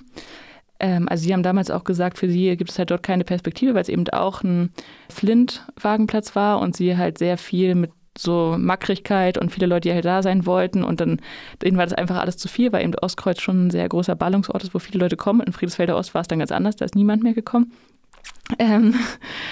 also 0.79 1.24
sie 1.24 1.34
haben 1.34 1.43
damals 1.43 1.72
auch 1.72 1.84
gesagt, 1.84 2.17
für 2.17 2.29
sie 2.29 2.55
gibt 2.55 2.69
es 2.69 2.77
halt 2.77 2.91
dort 2.91 3.03
keine 3.03 3.24
Perspektive, 3.24 3.74
weil 3.74 3.81
es 3.81 3.89
eben 3.89 4.07
auch 4.10 4.43
ein 4.43 4.72
Flint-Wagenplatz 5.10 6.36
war 6.36 6.60
und 6.60 6.75
sie 6.75 6.98
halt 6.98 7.17
sehr 7.17 7.38
viel 7.38 7.75
mit 7.75 7.91
so 8.17 8.55
Mackrigkeit 8.57 9.38
und 9.38 9.51
viele 9.51 9.67
Leute, 9.67 9.89
die 9.89 9.93
halt 9.93 10.05
da 10.05 10.24
sein 10.24 10.46
wollten. 10.46 10.84
Und 10.84 11.01
dann 11.01 11.22
denen 11.62 11.77
war 11.77 11.86
das 11.86 11.93
einfach 11.93 12.17
alles 12.17 12.38
zu 12.38 12.48
viel, 12.48 12.72
weil 12.72 12.84
eben 12.84 12.96
Ostkreuz 12.96 13.41
schon 13.41 13.67
ein 13.67 13.72
sehr 13.72 13.88
großer 13.88 14.15
Ballungsort 14.15 14.63
ist, 14.63 14.74
wo 14.74 14.79
viele 14.79 15.00
Leute 15.00 15.17
kommen. 15.17 15.41
In 15.41 15.53
Friedrichsfelder 15.53 15.98
Ost 15.98 16.13
war 16.13 16.22
es 16.22 16.27
dann 16.27 16.39
ganz 16.39 16.51
anders, 16.51 16.75
da 16.75 16.86
ist 16.86 16.96
niemand 16.96 17.24
mehr 17.24 17.34
gekommen. 17.34 17.72
Ähm, 18.60 18.96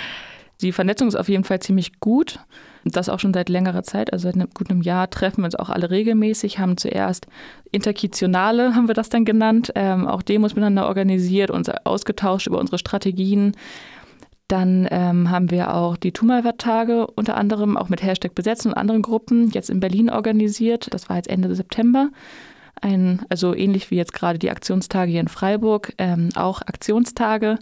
die 0.62 0.72
Vernetzung 0.72 1.08
ist 1.08 1.16
auf 1.16 1.30
jeden 1.30 1.44
Fall 1.44 1.60
ziemlich 1.60 2.00
gut. 2.00 2.40
Das 2.88 3.10
auch 3.10 3.20
schon 3.20 3.34
seit 3.34 3.50
längerer 3.50 3.82
Zeit, 3.82 4.14
also 4.14 4.28
seit 4.28 4.36
einem 4.36 4.48
guten 4.54 4.82
Jahr 4.82 5.10
treffen 5.10 5.42
wir 5.42 5.46
uns 5.46 5.56
auch 5.56 5.70
alle 5.70 5.90
regelmäßig, 5.90 6.60
haben 6.60 6.78
zuerst 6.78 7.26
Interkitionale, 7.72 8.76
haben 8.76 8.88
wir 8.88 8.94
das 8.94 9.10
dann 9.10 9.26
genannt, 9.26 9.72
ähm, 9.76 10.08
auch 10.08 10.22
Demos 10.22 10.54
miteinander 10.54 10.88
organisiert, 10.88 11.50
uns 11.50 11.68
ausgetauscht 11.70 12.46
über 12.46 12.60
unsere 12.60 12.78
Strategien, 12.78 13.54
dann 14.48 14.88
ähm, 14.92 15.32
haben 15.32 15.50
wir 15.50 15.74
auch 15.74 15.98
die 15.98 16.12
Tumalwert-Tage 16.12 17.08
unter 17.08 17.36
anderem 17.36 17.78
auch 17.78 17.90
mit 17.90 18.04
Hashtag 18.04 18.36
besetzt 18.36 18.66
und 18.68 18.76
anderen 18.76 19.02
Gruppen 19.02 19.50
jetzt 19.50 19.72
in 19.72 19.80
Berlin 19.80 20.12
organisiert. 20.12 20.94
Das 20.94 21.10
war 21.10 21.16
jetzt 21.16 21.30
Ende 21.30 21.54
September. 21.56 22.10
Ein, 22.82 23.26
also 23.30 23.56
ähnlich 23.56 23.90
wie 23.90 23.96
jetzt 23.96 24.14
gerade 24.14 24.38
die 24.38 24.52
Aktionstage 24.52 25.12
hier 25.12 25.22
in 25.22 25.28
Freiburg, 25.28 25.94
ähm, 25.98 26.30
auch 26.36 26.62
Aktionstage, 26.62 27.58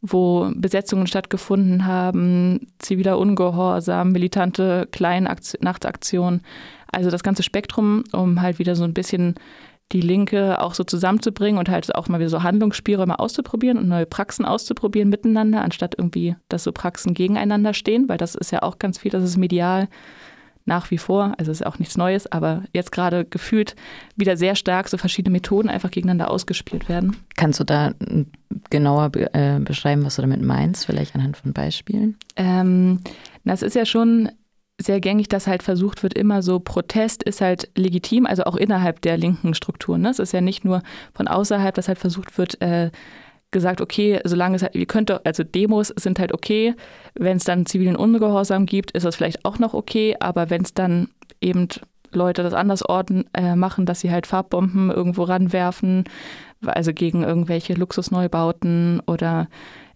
wo 0.00 0.50
Besetzungen 0.54 1.06
stattgefunden 1.06 1.86
haben, 1.86 2.68
ziviler 2.78 3.18
Ungehorsam, 3.18 4.12
militante 4.12 4.88
Kleinachtaktionen. 4.90 6.42
Also 6.90 7.10
das 7.10 7.22
ganze 7.22 7.42
Spektrum, 7.42 8.04
um 8.12 8.40
halt 8.40 8.58
wieder 8.58 8.76
so 8.76 8.84
ein 8.84 8.94
bisschen 8.94 9.34
die 9.92 10.00
Linke 10.00 10.60
auch 10.60 10.74
so 10.74 10.84
zusammenzubringen 10.84 11.58
und 11.58 11.68
halt 11.68 11.94
auch 11.94 12.08
mal 12.08 12.18
wieder 12.18 12.30
so 12.30 12.42
Handlungsspielräume 12.42 13.18
auszuprobieren 13.18 13.78
und 13.78 13.88
neue 13.88 14.06
Praxen 14.06 14.44
auszuprobieren 14.44 15.08
miteinander, 15.08 15.62
anstatt 15.62 15.94
irgendwie, 15.98 16.34
dass 16.48 16.64
so 16.64 16.72
Praxen 16.72 17.14
gegeneinander 17.14 17.74
stehen, 17.74 18.08
weil 18.08 18.18
das 18.18 18.34
ist 18.34 18.52
ja 18.52 18.62
auch 18.62 18.78
ganz 18.78 18.98
viel, 18.98 19.10
das 19.10 19.22
ist 19.22 19.36
medial 19.36 19.88
nach 20.64 20.90
wie 20.90 20.98
vor, 20.98 21.34
also 21.38 21.50
ist 21.50 21.66
auch 21.66 21.78
nichts 21.78 21.96
Neues, 21.96 22.30
aber 22.30 22.62
jetzt 22.72 22.92
gerade 22.92 23.24
gefühlt 23.24 23.74
wieder 24.16 24.36
sehr 24.36 24.54
stark 24.54 24.88
so 24.88 24.96
verschiedene 24.96 25.32
Methoden 25.32 25.68
einfach 25.68 25.90
gegeneinander 25.90 26.30
ausgespielt 26.30 26.88
werden. 26.88 27.16
Kannst 27.36 27.60
du 27.60 27.64
da 27.64 27.92
genauer 28.70 29.10
äh, 29.16 29.58
beschreiben, 29.58 30.04
was 30.04 30.16
du 30.16 30.22
damit 30.22 30.42
meinst, 30.42 30.86
vielleicht 30.86 31.14
anhand 31.14 31.36
von 31.36 31.52
Beispielen? 31.52 32.16
Ähm, 32.36 33.00
das 33.44 33.62
ist 33.62 33.74
ja 33.74 33.86
schon 33.86 34.30
sehr 34.80 35.00
gängig, 35.00 35.28
dass 35.28 35.46
halt 35.46 35.62
versucht 35.62 36.02
wird, 36.02 36.14
immer 36.14 36.42
so 36.42 36.58
Protest 36.58 37.22
ist 37.22 37.40
halt 37.40 37.70
legitim, 37.76 38.26
also 38.26 38.44
auch 38.44 38.56
innerhalb 38.56 39.00
der 39.02 39.16
linken 39.16 39.54
Strukturen. 39.54 40.00
Ne? 40.00 40.10
Es 40.10 40.18
ist 40.18 40.32
ja 40.32 40.40
nicht 40.40 40.64
nur 40.64 40.82
von 41.14 41.28
außerhalb, 41.28 41.74
dass 41.74 41.88
halt 41.88 41.98
versucht 41.98 42.36
wird, 42.38 42.60
äh, 42.60 42.90
gesagt, 43.52 43.80
okay, 43.80 44.20
solange 44.24 44.56
es 44.56 44.62
halt, 44.62 44.74
ihr 44.74 44.86
könnt, 44.86 45.10
also 45.26 45.44
Demos 45.44 45.88
sind 45.88 46.18
halt 46.18 46.32
okay, 46.32 46.74
wenn 47.14 47.36
es 47.36 47.44
dann 47.44 47.66
zivilen 47.66 47.96
Ungehorsam 47.96 48.66
gibt, 48.66 48.90
ist 48.92 49.04
das 49.04 49.16
vielleicht 49.16 49.44
auch 49.44 49.58
noch 49.58 49.74
okay, 49.74 50.16
aber 50.18 50.50
wenn 50.50 50.62
es 50.62 50.74
dann 50.74 51.08
eben 51.40 51.68
Leute 52.12 52.42
das 52.42 52.54
anders 52.54 52.84
orten, 52.84 53.24
äh, 53.34 53.54
machen, 53.56 53.86
dass 53.86 54.00
sie 54.00 54.10
halt 54.10 54.26
Farbbomben 54.26 54.90
irgendwo 54.90 55.22
ranwerfen, 55.24 56.04
also 56.64 56.92
gegen 56.92 57.22
irgendwelche 57.22 57.74
Luxusneubauten 57.74 59.00
oder 59.06 59.48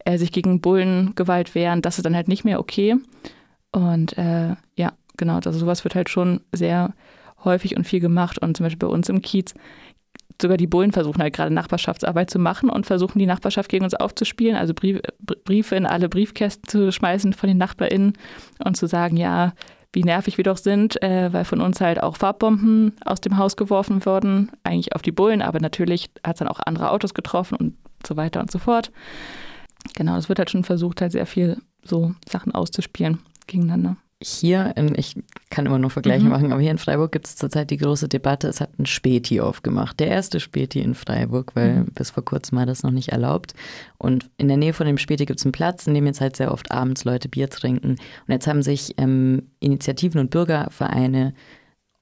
äh, 0.05 0.19
sich 0.19 0.33
gegen 0.33 0.61
Bullengewalt 0.61 1.55
wehren, 1.55 1.83
das 1.83 1.99
ist 1.99 2.05
dann 2.05 2.17
halt 2.17 2.29
nicht 2.29 2.45
mehr 2.45 2.61
okay. 2.61 2.97
Und 3.73 4.17
äh, 4.17 4.55
ja, 4.77 4.93
genau, 5.17 5.37
also 5.37 5.53
sowas 5.53 5.85
wird 5.85 5.95
halt 5.95 6.09
schon 6.09 6.41
sehr 6.53 6.95
häufig 7.45 7.77
und 7.77 7.85
viel 7.85 8.01
gemacht. 8.01 8.39
Und 8.39 8.57
zum 8.57 8.65
Beispiel 8.65 8.89
bei 8.89 8.95
uns 8.95 9.09
im 9.09 9.23
Kiez, 9.23 9.55
sogar 10.41 10.57
die 10.57 10.67
Bullen 10.67 10.93
versuchen 10.93 11.23
halt 11.23 11.35
gerade 11.35 11.53
Nachbarschaftsarbeit 11.53 12.31
zu 12.31 12.39
machen 12.39 12.69
und 12.69 12.87
versuchen 12.87 13.19
die 13.19 13.27
Nachbarschaft 13.27 13.71
gegen 13.71 13.85
uns 13.85 13.95
aufzuspielen, 13.95 14.57
also 14.57 14.75
Briefe 14.75 15.77
in 15.77 15.87
alle 15.87 16.09
Briefkästen 16.09 16.69
zu 16.69 16.93
schmeißen 16.93 17.33
von 17.33 17.49
den 17.49 17.59
NachbarInnen 17.59 18.15
und 18.65 18.77
zu 18.77 18.87
sagen, 18.87 19.17
ja, 19.17 19.53
wie 19.93 20.05
nervig 20.05 20.37
wir 20.37 20.45
doch 20.45 20.59
sind, 20.59 21.03
äh, 21.03 21.33
weil 21.33 21.45
von 21.45 21.61
uns 21.61 21.81
halt 21.81 22.03
auch 22.03 22.17
Farbbomben 22.17 22.95
aus 23.05 23.21
dem 23.21 23.39
Haus 23.39 23.57
geworfen 23.57 24.05
wurden, 24.05 24.51
eigentlich 24.63 24.95
auf 24.95 25.03
die 25.03 25.13
Bullen, 25.13 25.41
aber 25.41 25.59
natürlich 25.59 26.11
hat 26.23 26.37
es 26.37 26.39
dann 26.41 26.49
auch 26.49 26.61
andere 26.65 26.91
Autos 26.91 27.15
getroffen 27.15 27.57
und 27.57 27.75
so 28.07 28.17
weiter 28.17 28.41
und 28.41 28.51
so 28.51 28.59
fort. 28.59 28.93
Genau, 29.95 30.17
es 30.17 30.29
wird 30.29 30.39
halt 30.39 30.51
schon 30.51 30.65
versucht, 30.65 31.01
halt 31.01 31.13
sehr 31.13 31.27
viel 31.27 31.57
so 31.83 32.15
Sachen 32.29 32.53
auszuspielen 32.53 33.21
gegeneinander. 33.47 33.97
Hier, 34.23 34.73
in, 34.77 34.95
ich 34.97 35.15
kann 35.51 35.67
immer 35.67 35.79
nur 35.79 35.91
Vergleiche 35.91 36.25
mhm. 36.25 36.31
machen, 36.31 36.53
aber 36.53 36.63
hier 36.63 36.71
in 36.71 36.79
Freiburg 36.79 37.13
gibt 37.13 37.27
es 37.27 37.37
zurzeit 37.37 37.71
die 37.71 37.77
große 37.77 38.09
Debatte, 38.09 38.49
es 38.49 38.63
hat 38.63 38.79
ein 38.79 38.87
Späti 38.87 39.43
aufgemacht. 39.43 40.01
Der 40.01 40.09
erste 40.09 40.41
Späti 40.41 40.81
in 40.81 40.95
Freiburg, 40.95 41.55
weil 41.55 41.81
mhm. 41.81 41.87
bis 41.93 42.11
vor 42.11 42.25
kurzem 42.25 42.57
war 42.57 42.65
das 42.65 42.83
noch 42.83 42.93
nicht 42.93 43.11
erlaubt. 43.11 43.53
Und 43.99 44.31
in 44.39 44.49
der 44.49 44.57
Nähe 44.57 44.73
von 44.73 44.87
dem 44.87 44.97
Späti 44.97 45.27
gibt 45.27 45.41
es 45.41 45.45
einen 45.45 45.53
Platz, 45.53 45.87
in 45.87 45.93
dem 45.93 46.07
jetzt 46.07 46.23
halt 46.23 46.37
sehr 46.37 46.53
oft 46.53 46.73
abends 46.73 47.05
Leute 47.05 47.29
Bier 47.29 47.51
trinken. 47.51 47.91
Und 47.91 48.29
jetzt 48.29 48.47
haben 48.47 48.63
sich 48.63 48.95
ähm, 48.97 49.51
Initiativen 49.61 50.19
und 50.19 50.31
Bürgervereine 50.31 51.35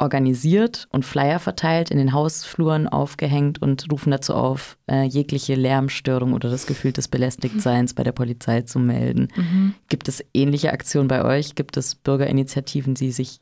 organisiert 0.04 0.86
und 0.90 1.04
Flyer 1.04 1.40
verteilt, 1.40 1.90
in 1.90 1.98
den 1.98 2.12
Hausfluren 2.12 2.86
aufgehängt 2.86 3.60
und 3.60 3.90
rufen 3.90 4.12
dazu 4.12 4.34
auf, 4.34 4.76
äh, 4.86 5.02
jegliche 5.02 5.56
Lärmstörung 5.56 6.34
oder 6.34 6.50
das 6.50 6.66
Gefühl 6.66 6.92
des 6.92 7.08
Belästigtseins 7.08 7.94
bei 7.94 8.04
der 8.04 8.12
Polizei 8.12 8.62
zu 8.62 8.78
melden. 8.78 9.28
Mhm. 9.34 9.74
Gibt 9.88 10.08
es 10.08 10.24
ähnliche 10.32 10.72
Aktionen 10.72 11.08
bei 11.08 11.24
euch? 11.24 11.56
Gibt 11.56 11.76
es 11.76 11.96
Bürgerinitiativen, 11.96 12.94
die 12.94 13.10
sich 13.10 13.40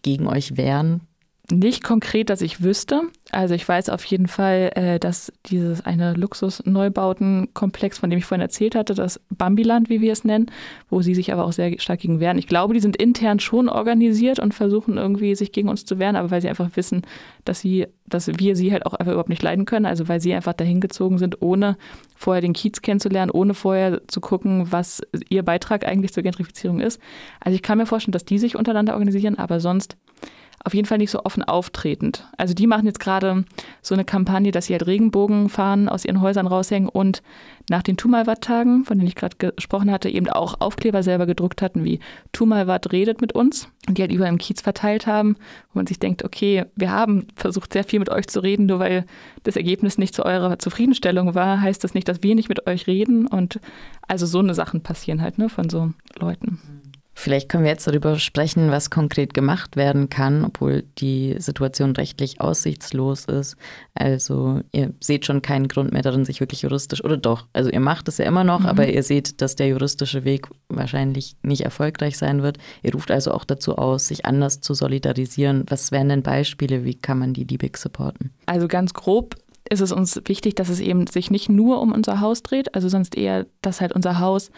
gegen 0.00 0.28
euch 0.28 0.56
wehren? 0.56 1.02
Nicht 1.52 1.84
konkret, 1.84 2.30
dass 2.30 2.40
ich 2.40 2.62
wüsste. 2.62 3.02
Also 3.30 3.54
ich 3.54 3.68
weiß 3.68 3.90
auf 3.90 4.02
jeden 4.06 4.26
Fall, 4.26 4.72
äh, 4.74 4.98
dass 4.98 5.30
dieses 5.44 5.84
eine 5.84 6.14
Luxus-Neubautenkomplex, 6.14 7.98
von 7.98 8.08
dem 8.08 8.18
ich 8.18 8.24
vorhin 8.24 8.40
erzählt 8.40 8.74
hatte, 8.74 8.94
das 8.94 9.20
Bambiland, 9.28 9.90
wie 9.90 10.00
wir 10.00 10.12
es 10.12 10.24
nennen, 10.24 10.46
wo 10.88 11.02
sie 11.02 11.14
sich 11.14 11.30
aber 11.30 11.44
auch 11.44 11.52
sehr 11.52 11.78
stark 11.78 12.00
gegen 12.00 12.20
wehren. 12.20 12.38
Ich 12.38 12.46
glaube, 12.46 12.72
die 12.72 12.80
sind 12.80 12.96
intern 12.96 13.38
schon 13.38 13.68
organisiert 13.68 14.38
und 14.38 14.54
versuchen 14.54 14.96
irgendwie 14.96 15.34
sich 15.34 15.52
gegen 15.52 15.68
uns 15.68 15.84
zu 15.84 15.98
wehren, 15.98 16.16
aber 16.16 16.30
weil 16.30 16.40
sie 16.40 16.48
einfach 16.48 16.70
wissen, 16.74 17.02
dass 17.44 17.60
sie, 17.60 17.86
dass 18.06 18.28
wir 18.28 18.56
sie 18.56 18.72
halt 18.72 18.86
auch 18.86 18.94
einfach 18.94 19.12
überhaupt 19.12 19.28
nicht 19.28 19.42
leiden 19.42 19.66
können. 19.66 19.84
Also 19.84 20.08
weil 20.08 20.22
sie 20.22 20.32
einfach 20.32 20.54
dahin 20.54 20.80
gezogen 20.80 21.18
sind, 21.18 21.42
ohne 21.42 21.76
vorher 22.16 22.40
den 22.40 22.54
Kiez 22.54 22.80
kennenzulernen, 22.80 23.30
ohne 23.30 23.52
vorher 23.52 24.00
zu 24.08 24.22
gucken, 24.22 24.72
was 24.72 25.02
ihr 25.28 25.42
Beitrag 25.42 25.86
eigentlich 25.86 26.14
zur 26.14 26.22
Gentrifizierung 26.22 26.80
ist. 26.80 26.98
Also 27.40 27.54
ich 27.54 27.62
kann 27.62 27.76
mir 27.76 27.84
vorstellen, 27.84 28.12
dass 28.12 28.24
die 28.24 28.38
sich 28.38 28.56
untereinander 28.56 28.94
organisieren, 28.94 29.36
aber 29.36 29.60
sonst 29.60 29.98
auf 30.64 30.74
jeden 30.74 30.86
Fall 30.86 30.98
nicht 30.98 31.10
so 31.10 31.24
offen 31.24 31.42
auftretend. 31.42 32.28
Also 32.36 32.54
die 32.54 32.66
machen 32.66 32.86
jetzt 32.86 33.00
gerade 33.00 33.44
so 33.80 33.94
eine 33.94 34.04
Kampagne, 34.04 34.52
dass 34.52 34.66
sie 34.66 34.74
halt 34.74 34.86
Regenbogenfahnen 34.86 35.88
aus 35.88 36.04
ihren 36.04 36.20
Häusern 36.20 36.46
raushängen 36.46 36.88
und 36.88 37.22
nach 37.70 37.82
den 37.82 37.96
Tumalwatt-Tagen, 37.96 38.84
von 38.84 38.98
denen 38.98 39.08
ich 39.08 39.14
gerade 39.14 39.36
gesprochen 39.36 39.90
hatte, 39.90 40.08
eben 40.08 40.28
auch 40.28 40.60
Aufkleber 40.60 41.02
selber 41.02 41.26
gedruckt 41.26 41.62
hatten, 41.62 41.84
wie 41.84 42.00
Tumalwatt 42.32 42.92
redet 42.92 43.20
mit 43.20 43.32
uns 43.32 43.68
und 43.88 43.98
die 43.98 44.02
halt 44.02 44.12
überall 44.12 44.32
im 44.32 44.38
Kiez 44.38 44.60
verteilt 44.60 45.06
haben, 45.06 45.36
wo 45.72 45.78
man 45.78 45.86
sich 45.86 45.98
denkt, 45.98 46.24
okay, 46.24 46.64
wir 46.76 46.90
haben 46.90 47.26
versucht 47.34 47.72
sehr 47.72 47.84
viel 47.84 47.98
mit 47.98 48.10
euch 48.10 48.26
zu 48.26 48.40
reden, 48.40 48.66
nur 48.66 48.78
weil 48.78 49.04
das 49.42 49.56
Ergebnis 49.56 49.98
nicht 49.98 50.14
zu 50.14 50.24
eurer 50.24 50.58
Zufriedenstellung 50.58 51.34
war, 51.34 51.60
heißt 51.60 51.82
das 51.82 51.94
nicht, 51.94 52.08
dass 52.08 52.22
wir 52.22 52.34
nicht 52.34 52.48
mit 52.48 52.66
euch 52.66 52.86
reden 52.86 53.26
und 53.26 53.60
also 54.06 54.26
so 54.26 54.38
eine 54.38 54.54
Sachen 54.54 54.82
passieren 54.82 55.22
halt 55.22 55.38
ne, 55.38 55.48
von 55.48 55.68
so 55.68 55.92
Leuten. 56.18 56.81
Vielleicht 57.22 57.48
können 57.48 57.62
wir 57.62 57.70
jetzt 57.70 57.86
darüber 57.86 58.18
sprechen, 58.18 58.72
was 58.72 58.90
konkret 58.90 59.32
gemacht 59.32 59.76
werden 59.76 60.10
kann, 60.10 60.44
obwohl 60.44 60.82
die 60.98 61.36
Situation 61.38 61.92
rechtlich 61.92 62.40
aussichtslos 62.40 63.26
ist. 63.26 63.56
Also 63.94 64.62
ihr 64.72 64.92
seht 64.98 65.24
schon 65.24 65.40
keinen 65.40 65.68
Grund 65.68 65.92
mehr 65.92 66.02
darin, 66.02 66.24
sich 66.24 66.40
wirklich 66.40 66.62
juristisch, 66.62 67.04
oder 67.04 67.16
doch, 67.16 67.46
also 67.52 67.70
ihr 67.70 67.78
macht 67.78 68.08
es 68.08 68.18
ja 68.18 68.24
immer 68.24 68.42
noch, 68.42 68.60
mhm. 68.60 68.66
aber 68.66 68.88
ihr 68.88 69.04
seht, 69.04 69.40
dass 69.40 69.54
der 69.54 69.68
juristische 69.68 70.24
Weg 70.24 70.48
wahrscheinlich 70.68 71.36
nicht 71.44 71.60
erfolgreich 71.60 72.18
sein 72.18 72.42
wird. 72.42 72.58
Ihr 72.82 72.92
ruft 72.92 73.12
also 73.12 73.30
auch 73.30 73.44
dazu 73.44 73.78
aus, 73.78 74.08
sich 74.08 74.26
anders 74.26 74.60
zu 74.60 74.74
solidarisieren. 74.74 75.64
Was 75.68 75.92
wären 75.92 76.08
denn 76.08 76.24
Beispiele, 76.24 76.84
wie 76.84 76.96
kann 76.96 77.20
man 77.20 77.34
die 77.34 77.44
Liebig 77.44 77.76
supporten? 77.76 78.32
Also 78.46 78.66
ganz 78.66 78.94
grob 78.94 79.36
ist 79.70 79.80
es 79.80 79.92
uns 79.92 80.20
wichtig, 80.24 80.56
dass 80.56 80.68
es 80.68 80.80
eben 80.80 81.06
sich 81.06 81.30
nicht 81.30 81.48
nur 81.48 81.80
um 81.82 81.92
unser 81.92 82.20
Haus 82.20 82.42
dreht, 82.42 82.74
also 82.74 82.88
sonst 82.88 83.16
eher, 83.16 83.46
dass 83.60 83.80
halt 83.80 83.92
unser 83.92 84.18
Haus 84.18 84.50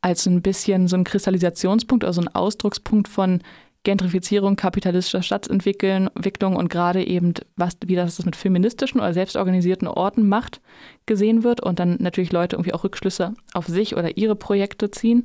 als 0.00 0.26
ein 0.26 0.42
bisschen 0.42 0.88
so 0.88 0.96
ein 0.96 1.04
Kristallisationspunkt, 1.04 2.04
also 2.04 2.20
ein 2.20 2.28
Ausdruckspunkt 2.28 3.08
von 3.08 3.42
Gentrifizierung, 3.82 4.56
kapitalistischer 4.56 5.22
Stadtentwicklung 5.22 6.56
und 6.56 6.68
gerade 6.68 7.06
eben, 7.06 7.32
was, 7.56 7.78
wie 7.86 7.96
das 7.96 8.22
mit 8.26 8.36
feministischen 8.36 9.00
oder 9.00 9.14
selbstorganisierten 9.14 9.88
Orten 9.88 10.28
macht, 10.28 10.60
gesehen 11.06 11.44
wird 11.44 11.62
und 11.62 11.78
dann 11.78 11.96
natürlich 11.98 12.30
Leute 12.30 12.56
irgendwie 12.56 12.74
auch 12.74 12.84
Rückschlüsse 12.84 13.34
auf 13.54 13.66
sich 13.66 13.96
oder 13.96 14.18
ihre 14.18 14.36
Projekte 14.36 14.90
ziehen. 14.90 15.24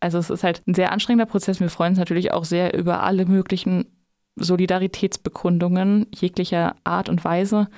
Also 0.00 0.18
es 0.18 0.30
ist 0.30 0.42
halt 0.42 0.62
ein 0.66 0.74
sehr 0.74 0.90
anstrengender 0.90 1.26
Prozess. 1.26 1.60
Wir 1.60 1.70
freuen 1.70 1.90
uns 1.90 1.98
natürlich 1.98 2.32
auch 2.32 2.44
sehr 2.44 2.76
über 2.76 3.04
alle 3.04 3.24
möglichen 3.24 3.86
Solidaritätsbekundungen 4.34 6.06
jeglicher 6.12 6.74
Art 6.82 7.08
und 7.08 7.24
Weise. 7.24 7.68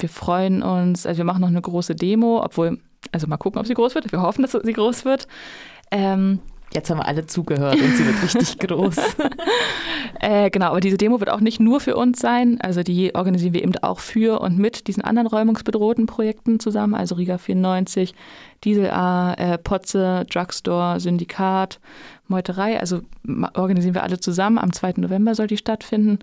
Wir 0.00 0.08
freuen 0.08 0.62
uns, 0.62 1.06
also 1.06 1.18
wir 1.18 1.24
machen 1.24 1.42
noch 1.42 1.48
eine 1.48 1.60
große 1.60 1.94
Demo, 1.94 2.42
obwohl, 2.42 2.78
also 3.12 3.26
mal 3.26 3.36
gucken, 3.36 3.60
ob 3.60 3.66
sie 3.66 3.74
groß 3.74 3.94
wird. 3.94 4.10
Wir 4.10 4.22
hoffen, 4.22 4.42
dass 4.42 4.52
sie 4.52 4.72
groß 4.72 5.04
wird. 5.04 5.28
Ähm, 5.90 6.40
Jetzt 6.74 6.90
haben 6.90 6.98
wir 6.98 7.06
alle 7.06 7.24
zugehört 7.26 7.80
und 7.80 7.96
sie 7.96 8.04
wird 8.04 8.22
richtig 8.22 8.58
groß. 8.68 8.96
äh, 10.20 10.50
genau, 10.50 10.66
aber 10.66 10.80
diese 10.80 10.98
Demo 10.98 11.18
wird 11.18 11.30
auch 11.30 11.40
nicht 11.40 11.60
nur 11.60 11.80
für 11.80 11.96
uns 11.96 12.20
sein. 12.20 12.60
Also 12.60 12.82
die 12.82 13.14
organisieren 13.14 13.54
wir 13.54 13.62
eben 13.62 13.74
auch 13.78 14.00
für 14.00 14.40
und 14.42 14.58
mit 14.58 14.86
diesen 14.86 15.02
anderen 15.02 15.26
räumungsbedrohten 15.28 16.04
Projekten 16.04 16.60
zusammen. 16.60 16.94
Also 16.94 17.14
Riga 17.14 17.38
94, 17.38 18.14
Diesel 18.64 18.90
A, 18.90 19.32
äh, 19.34 19.56
Potze, 19.56 20.26
Drugstore, 20.30 21.00
Syndikat, 21.00 21.80
Meuterei. 22.26 22.78
Also 22.78 23.00
organisieren 23.54 23.94
wir 23.94 24.02
alle 24.02 24.20
zusammen. 24.20 24.58
Am 24.58 24.72
2. 24.72 24.94
November 24.98 25.34
soll 25.34 25.46
die 25.46 25.56
stattfinden. 25.56 26.18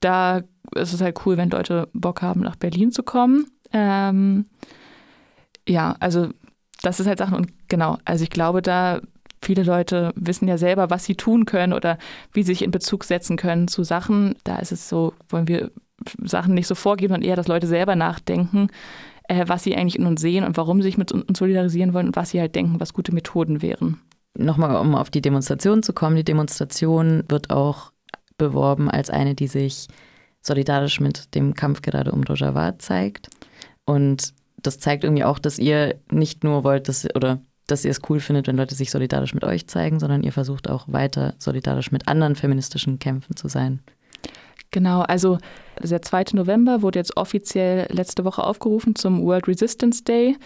Da 0.00 0.42
ist 0.74 0.92
es 0.92 1.00
halt 1.00 1.24
cool, 1.24 1.36
wenn 1.36 1.50
Leute 1.50 1.88
Bock 1.92 2.22
haben, 2.22 2.40
nach 2.40 2.56
Berlin 2.56 2.90
zu 2.90 3.04
kommen. 3.04 3.46
Ähm, 3.72 4.46
ja, 5.68 5.94
also 6.00 6.30
das 6.86 7.00
ist 7.00 7.06
halt 7.06 7.18
Sachen 7.18 7.36
und 7.36 7.48
genau, 7.68 7.98
also 8.04 8.22
ich 8.22 8.30
glaube, 8.30 8.62
da 8.62 9.00
viele 9.42 9.64
Leute 9.64 10.12
wissen 10.14 10.48
ja 10.48 10.56
selber, 10.56 10.88
was 10.88 11.04
sie 11.04 11.14
tun 11.14 11.44
können 11.44 11.72
oder 11.72 11.98
wie 12.32 12.42
sie 12.42 12.52
sich 12.52 12.62
in 12.62 12.70
Bezug 12.70 13.04
setzen 13.04 13.36
können 13.36 13.68
zu 13.68 13.82
Sachen. 13.82 14.34
Da 14.44 14.56
ist 14.56 14.72
es 14.72 14.88
so, 14.88 15.12
wollen 15.28 15.48
wir 15.48 15.70
Sachen 16.22 16.54
nicht 16.54 16.66
so 16.66 16.74
vorgeben, 16.74 17.12
sondern 17.12 17.28
eher, 17.28 17.36
dass 17.36 17.48
Leute 17.48 17.66
selber 17.66 17.96
nachdenken, 17.96 18.68
äh, 19.28 19.44
was 19.48 19.64
sie 19.64 19.76
eigentlich 19.76 19.98
in 19.98 20.06
uns 20.06 20.20
sehen 20.20 20.44
und 20.44 20.56
warum 20.56 20.80
sie 20.80 20.88
sich 20.88 20.98
mit 20.98 21.12
uns 21.12 21.38
solidarisieren 21.38 21.92
wollen 21.92 22.08
und 22.08 22.16
was 22.16 22.30
sie 22.30 22.40
halt 22.40 22.54
denken, 22.54 22.80
was 22.80 22.92
gute 22.92 23.12
Methoden 23.12 23.62
wären. 23.62 24.00
Nochmal, 24.38 24.76
um 24.76 24.94
auf 24.94 25.10
die 25.10 25.22
Demonstration 25.22 25.82
zu 25.82 25.92
kommen. 25.92 26.16
Die 26.16 26.24
Demonstration 26.24 27.24
wird 27.28 27.50
auch 27.50 27.92
beworben 28.38 28.90
als 28.90 29.10
eine, 29.10 29.34
die 29.34 29.48
sich 29.48 29.88
solidarisch 30.40 31.00
mit 31.00 31.34
dem 31.34 31.54
Kampf 31.54 31.82
gerade 31.82 32.12
um 32.12 32.22
Rojava 32.22 32.78
zeigt. 32.78 33.28
Und 33.86 34.34
das 34.66 34.78
zeigt 34.78 35.04
irgendwie 35.04 35.24
auch, 35.24 35.38
dass 35.38 35.58
ihr 35.58 35.96
nicht 36.10 36.44
nur 36.44 36.64
wollt, 36.64 36.88
dass, 36.88 37.06
oder 37.14 37.40
dass 37.66 37.84
ihr 37.84 37.90
es 37.90 38.00
cool 38.08 38.20
findet, 38.20 38.46
wenn 38.46 38.56
Leute 38.56 38.74
sich 38.74 38.90
solidarisch 38.90 39.34
mit 39.34 39.44
euch 39.44 39.66
zeigen, 39.66 39.98
sondern 39.98 40.22
ihr 40.22 40.32
versucht 40.32 40.68
auch 40.68 40.86
weiter 40.88 41.34
solidarisch 41.38 41.90
mit 41.92 42.08
anderen 42.08 42.36
feministischen 42.36 42.98
Kämpfen 42.98 43.36
zu 43.36 43.48
sein. 43.48 43.80
Genau, 44.70 45.02
also 45.02 45.38
der 45.82 46.02
2. 46.02 46.24
November 46.32 46.82
wurde 46.82 46.98
jetzt 46.98 47.16
offiziell 47.16 47.86
letzte 47.90 48.24
Woche 48.24 48.42
aufgerufen 48.42 48.94
zum 48.94 49.22
World 49.22 49.48
Resistance 49.48 50.04
Day, 50.04 50.36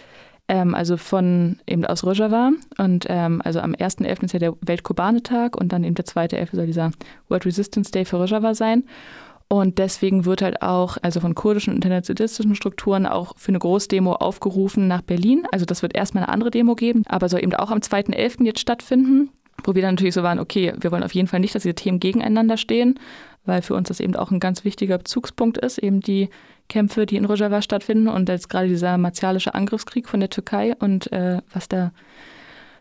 ähm, 0.48 0.74
also 0.74 0.96
von 0.96 1.58
eben 1.66 1.84
aus 1.84 2.04
Rojava. 2.04 2.50
Und 2.78 3.06
ähm, 3.08 3.40
also 3.44 3.60
am 3.60 3.72
1.11. 3.72 4.24
ist 4.24 4.32
ja 4.32 4.38
der 4.38 4.54
Weltkubanetag 4.60 5.56
und 5.56 5.72
dann 5.72 5.84
eben 5.84 5.94
der 5.94 6.04
2.11. 6.04 6.56
soll 6.56 6.66
dieser 6.66 6.90
World 7.28 7.46
Resistance 7.46 7.90
Day 7.90 8.04
für 8.04 8.16
Rojava 8.16 8.54
sein. 8.54 8.84
Und 9.52 9.78
deswegen 9.78 10.26
wird 10.26 10.42
halt 10.42 10.62
auch, 10.62 10.96
also 11.02 11.18
von 11.18 11.34
kurdischen 11.34 11.72
und 11.72 11.78
internationalistischen 11.78 12.54
Strukturen, 12.54 13.04
auch 13.04 13.36
für 13.36 13.48
eine 13.48 13.58
Großdemo 13.58 14.12
aufgerufen 14.12 14.86
nach 14.86 15.02
Berlin. 15.02 15.44
Also 15.50 15.66
das 15.66 15.82
wird 15.82 15.96
erstmal 15.96 16.22
eine 16.22 16.32
andere 16.32 16.52
Demo 16.52 16.76
geben, 16.76 17.02
aber 17.08 17.28
soll 17.28 17.42
eben 17.42 17.54
auch 17.54 17.72
am 17.72 17.80
2.11. 17.80 18.44
jetzt 18.44 18.60
stattfinden. 18.60 19.30
Wo 19.64 19.74
wir 19.74 19.82
dann 19.82 19.96
natürlich 19.96 20.14
so 20.14 20.22
waren, 20.22 20.38
okay, 20.38 20.72
wir 20.78 20.92
wollen 20.92 21.02
auf 21.02 21.14
jeden 21.14 21.26
Fall 21.26 21.40
nicht, 21.40 21.54
dass 21.54 21.64
diese 21.64 21.74
Themen 21.74 21.98
gegeneinander 21.98 22.56
stehen, 22.56 22.98
weil 23.44 23.60
für 23.60 23.74
uns 23.74 23.88
das 23.88 23.98
eben 23.98 24.14
auch 24.14 24.30
ein 24.30 24.38
ganz 24.38 24.64
wichtiger 24.64 24.96
Bezugspunkt 24.98 25.58
ist, 25.58 25.78
eben 25.78 26.00
die 26.00 26.30
Kämpfe, 26.68 27.04
die 27.04 27.16
in 27.16 27.24
Rojava 27.24 27.60
stattfinden 27.60 28.06
und 28.06 28.28
jetzt 28.28 28.48
gerade 28.48 28.68
dieser 28.68 28.96
martialische 28.98 29.54
Angriffskrieg 29.54 30.08
von 30.08 30.20
der 30.20 30.30
Türkei 30.30 30.74
und 30.78 31.10
äh, 31.12 31.42
was 31.52 31.68
da 31.68 31.90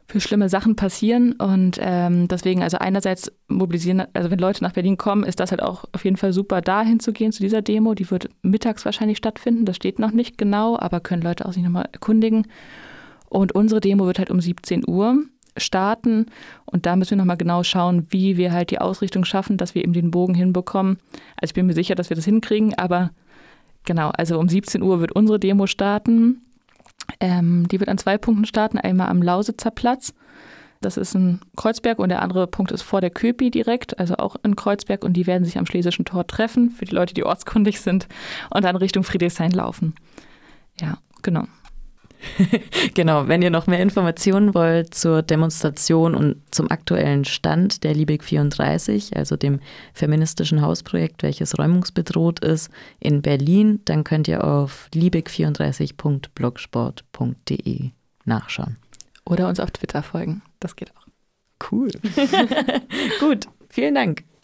für 0.09 0.19
schlimme 0.19 0.49
Sachen 0.49 0.75
passieren. 0.75 1.33
Und 1.33 1.77
ähm, 1.79 2.27
deswegen, 2.27 2.63
also 2.63 2.79
einerseits 2.79 3.31
mobilisieren, 3.47 4.03
also 4.13 4.31
wenn 4.31 4.39
Leute 4.39 4.63
nach 4.63 4.73
Berlin 4.73 4.97
kommen, 4.97 5.23
ist 5.23 5.39
das 5.39 5.51
halt 5.51 5.61
auch 5.61 5.85
auf 5.91 6.03
jeden 6.03 6.17
Fall 6.17 6.33
super, 6.33 6.61
da 6.61 6.81
hinzugehen 6.81 7.31
zu 7.31 7.43
dieser 7.43 7.61
Demo. 7.61 7.93
Die 7.93 8.09
wird 8.09 8.27
mittags 8.41 8.85
wahrscheinlich 8.85 9.19
stattfinden, 9.19 9.65
das 9.65 9.75
steht 9.75 9.99
noch 9.99 10.11
nicht 10.11 10.39
genau, 10.39 10.77
aber 10.79 10.99
können 10.99 11.21
Leute 11.21 11.45
auch 11.45 11.53
sich 11.53 11.61
nochmal 11.61 11.89
erkundigen. 11.91 12.47
Und 13.29 13.51
unsere 13.51 13.81
Demo 13.81 14.07
wird 14.07 14.17
halt 14.17 14.31
um 14.31 14.41
17 14.41 14.83
Uhr 14.87 15.25
starten. 15.57 16.25
Und 16.65 16.87
da 16.87 16.95
müssen 16.95 17.11
wir 17.11 17.17
nochmal 17.17 17.37
genau 17.37 17.61
schauen, 17.61 18.07
wie 18.09 18.35
wir 18.35 18.51
halt 18.51 18.71
die 18.71 18.81
Ausrichtung 18.81 19.25
schaffen, 19.25 19.57
dass 19.57 19.75
wir 19.75 19.83
eben 19.83 19.93
den 19.93 20.09
Bogen 20.09 20.33
hinbekommen. 20.33 20.97
Also 21.35 21.51
ich 21.51 21.53
bin 21.53 21.67
mir 21.67 21.73
sicher, 21.73 21.93
dass 21.93 22.09
wir 22.09 22.15
das 22.15 22.25
hinkriegen, 22.25 22.73
aber 22.73 23.11
genau, 23.85 24.09
also 24.09 24.39
um 24.39 24.49
17 24.49 24.81
Uhr 24.81 25.01
wird 25.01 25.11
unsere 25.11 25.39
Demo 25.39 25.67
starten. 25.67 26.41
Ähm, 27.19 27.67
die 27.67 27.79
wird 27.79 27.89
an 27.89 27.97
zwei 27.97 28.17
Punkten 28.17 28.45
starten. 28.45 28.77
Einmal 28.77 29.09
am 29.09 29.21
Lausitzer 29.21 29.71
Platz. 29.71 30.13
Das 30.81 30.95
ist 30.95 31.13
ein 31.13 31.41
Kreuzberg 31.57 31.99
und 31.99 32.09
der 32.09 32.21
andere 32.21 32.47
Punkt 32.47 32.71
ist 32.71 32.83
vor 32.83 33.01
der 33.01 33.09
Köpi 33.09 33.51
direkt, 33.51 33.99
also 33.99 34.15
auch 34.15 34.37
in 34.43 34.55
Kreuzberg. 34.55 35.03
Und 35.03 35.13
die 35.13 35.27
werden 35.27 35.43
sich 35.43 35.57
am 35.57 35.65
Schlesischen 35.65 36.05
Tor 36.05 36.25
treffen, 36.25 36.71
für 36.71 36.85
die 36.85 36.95
Leute, 36.95 37.13
die 37.13 37.25
ortskundig 37.25 37.81
sind, 37.81 38.07
und 38.49 38.63
dann 38.63 38.77
Richtung 38.77 39.03
Friedrichshain 39.03 39.51
laufen. 39.51 39.95
Ja, 40.79 40.97
genau. 41.21 41.43
genau, 42.93 43.27
wenn 43.27 43.41
ihr 43.41 43.49
noch 43.49 43.67
mehr 43.67 43.81
Informationen 43.81 44.53
wollt 44.53 44.93
zur 44.93 45.21
Demonstration 45.21 46.15
und 46.15 46.37
zum 46.51 46.71
aktuellen 46.71 47.25
Stand 47.25 47.83
der 47.83 47.93
Liebig 47.93 48.23
34, 48.23 49.17
also 49.17 49.35
dem 49.35 49.59
feministischen 49.93 50.61
Hausprojekt, 50.61 51.23
welches 51.23 51.57
räumungsbedroht 51.57 52.39
ist, 52.39 52.71
in 52.99 53.21
Berlin, 53.21 53.81
dann 53.85 54.03
könnt 54.03 54.27
ihr 54.27 54.43
auf 54.43 54.89
liebig34.blogsport.de 54.93 57.91
nachschauen. 58.25 58.77
Oder 59.25 59.47
uns 59.47 59.59
auf 59.59 59.71
Twitter 59.71 60.03
folgen. 60.03 60.43
Das 60.59 60.75
geht 60.75 60.91
auch. 60.95 61.07
Cool. 61.71 61.89
Gut, 63.19 63.47
vielen 63.69 63.95
Dank. 63.95 64.29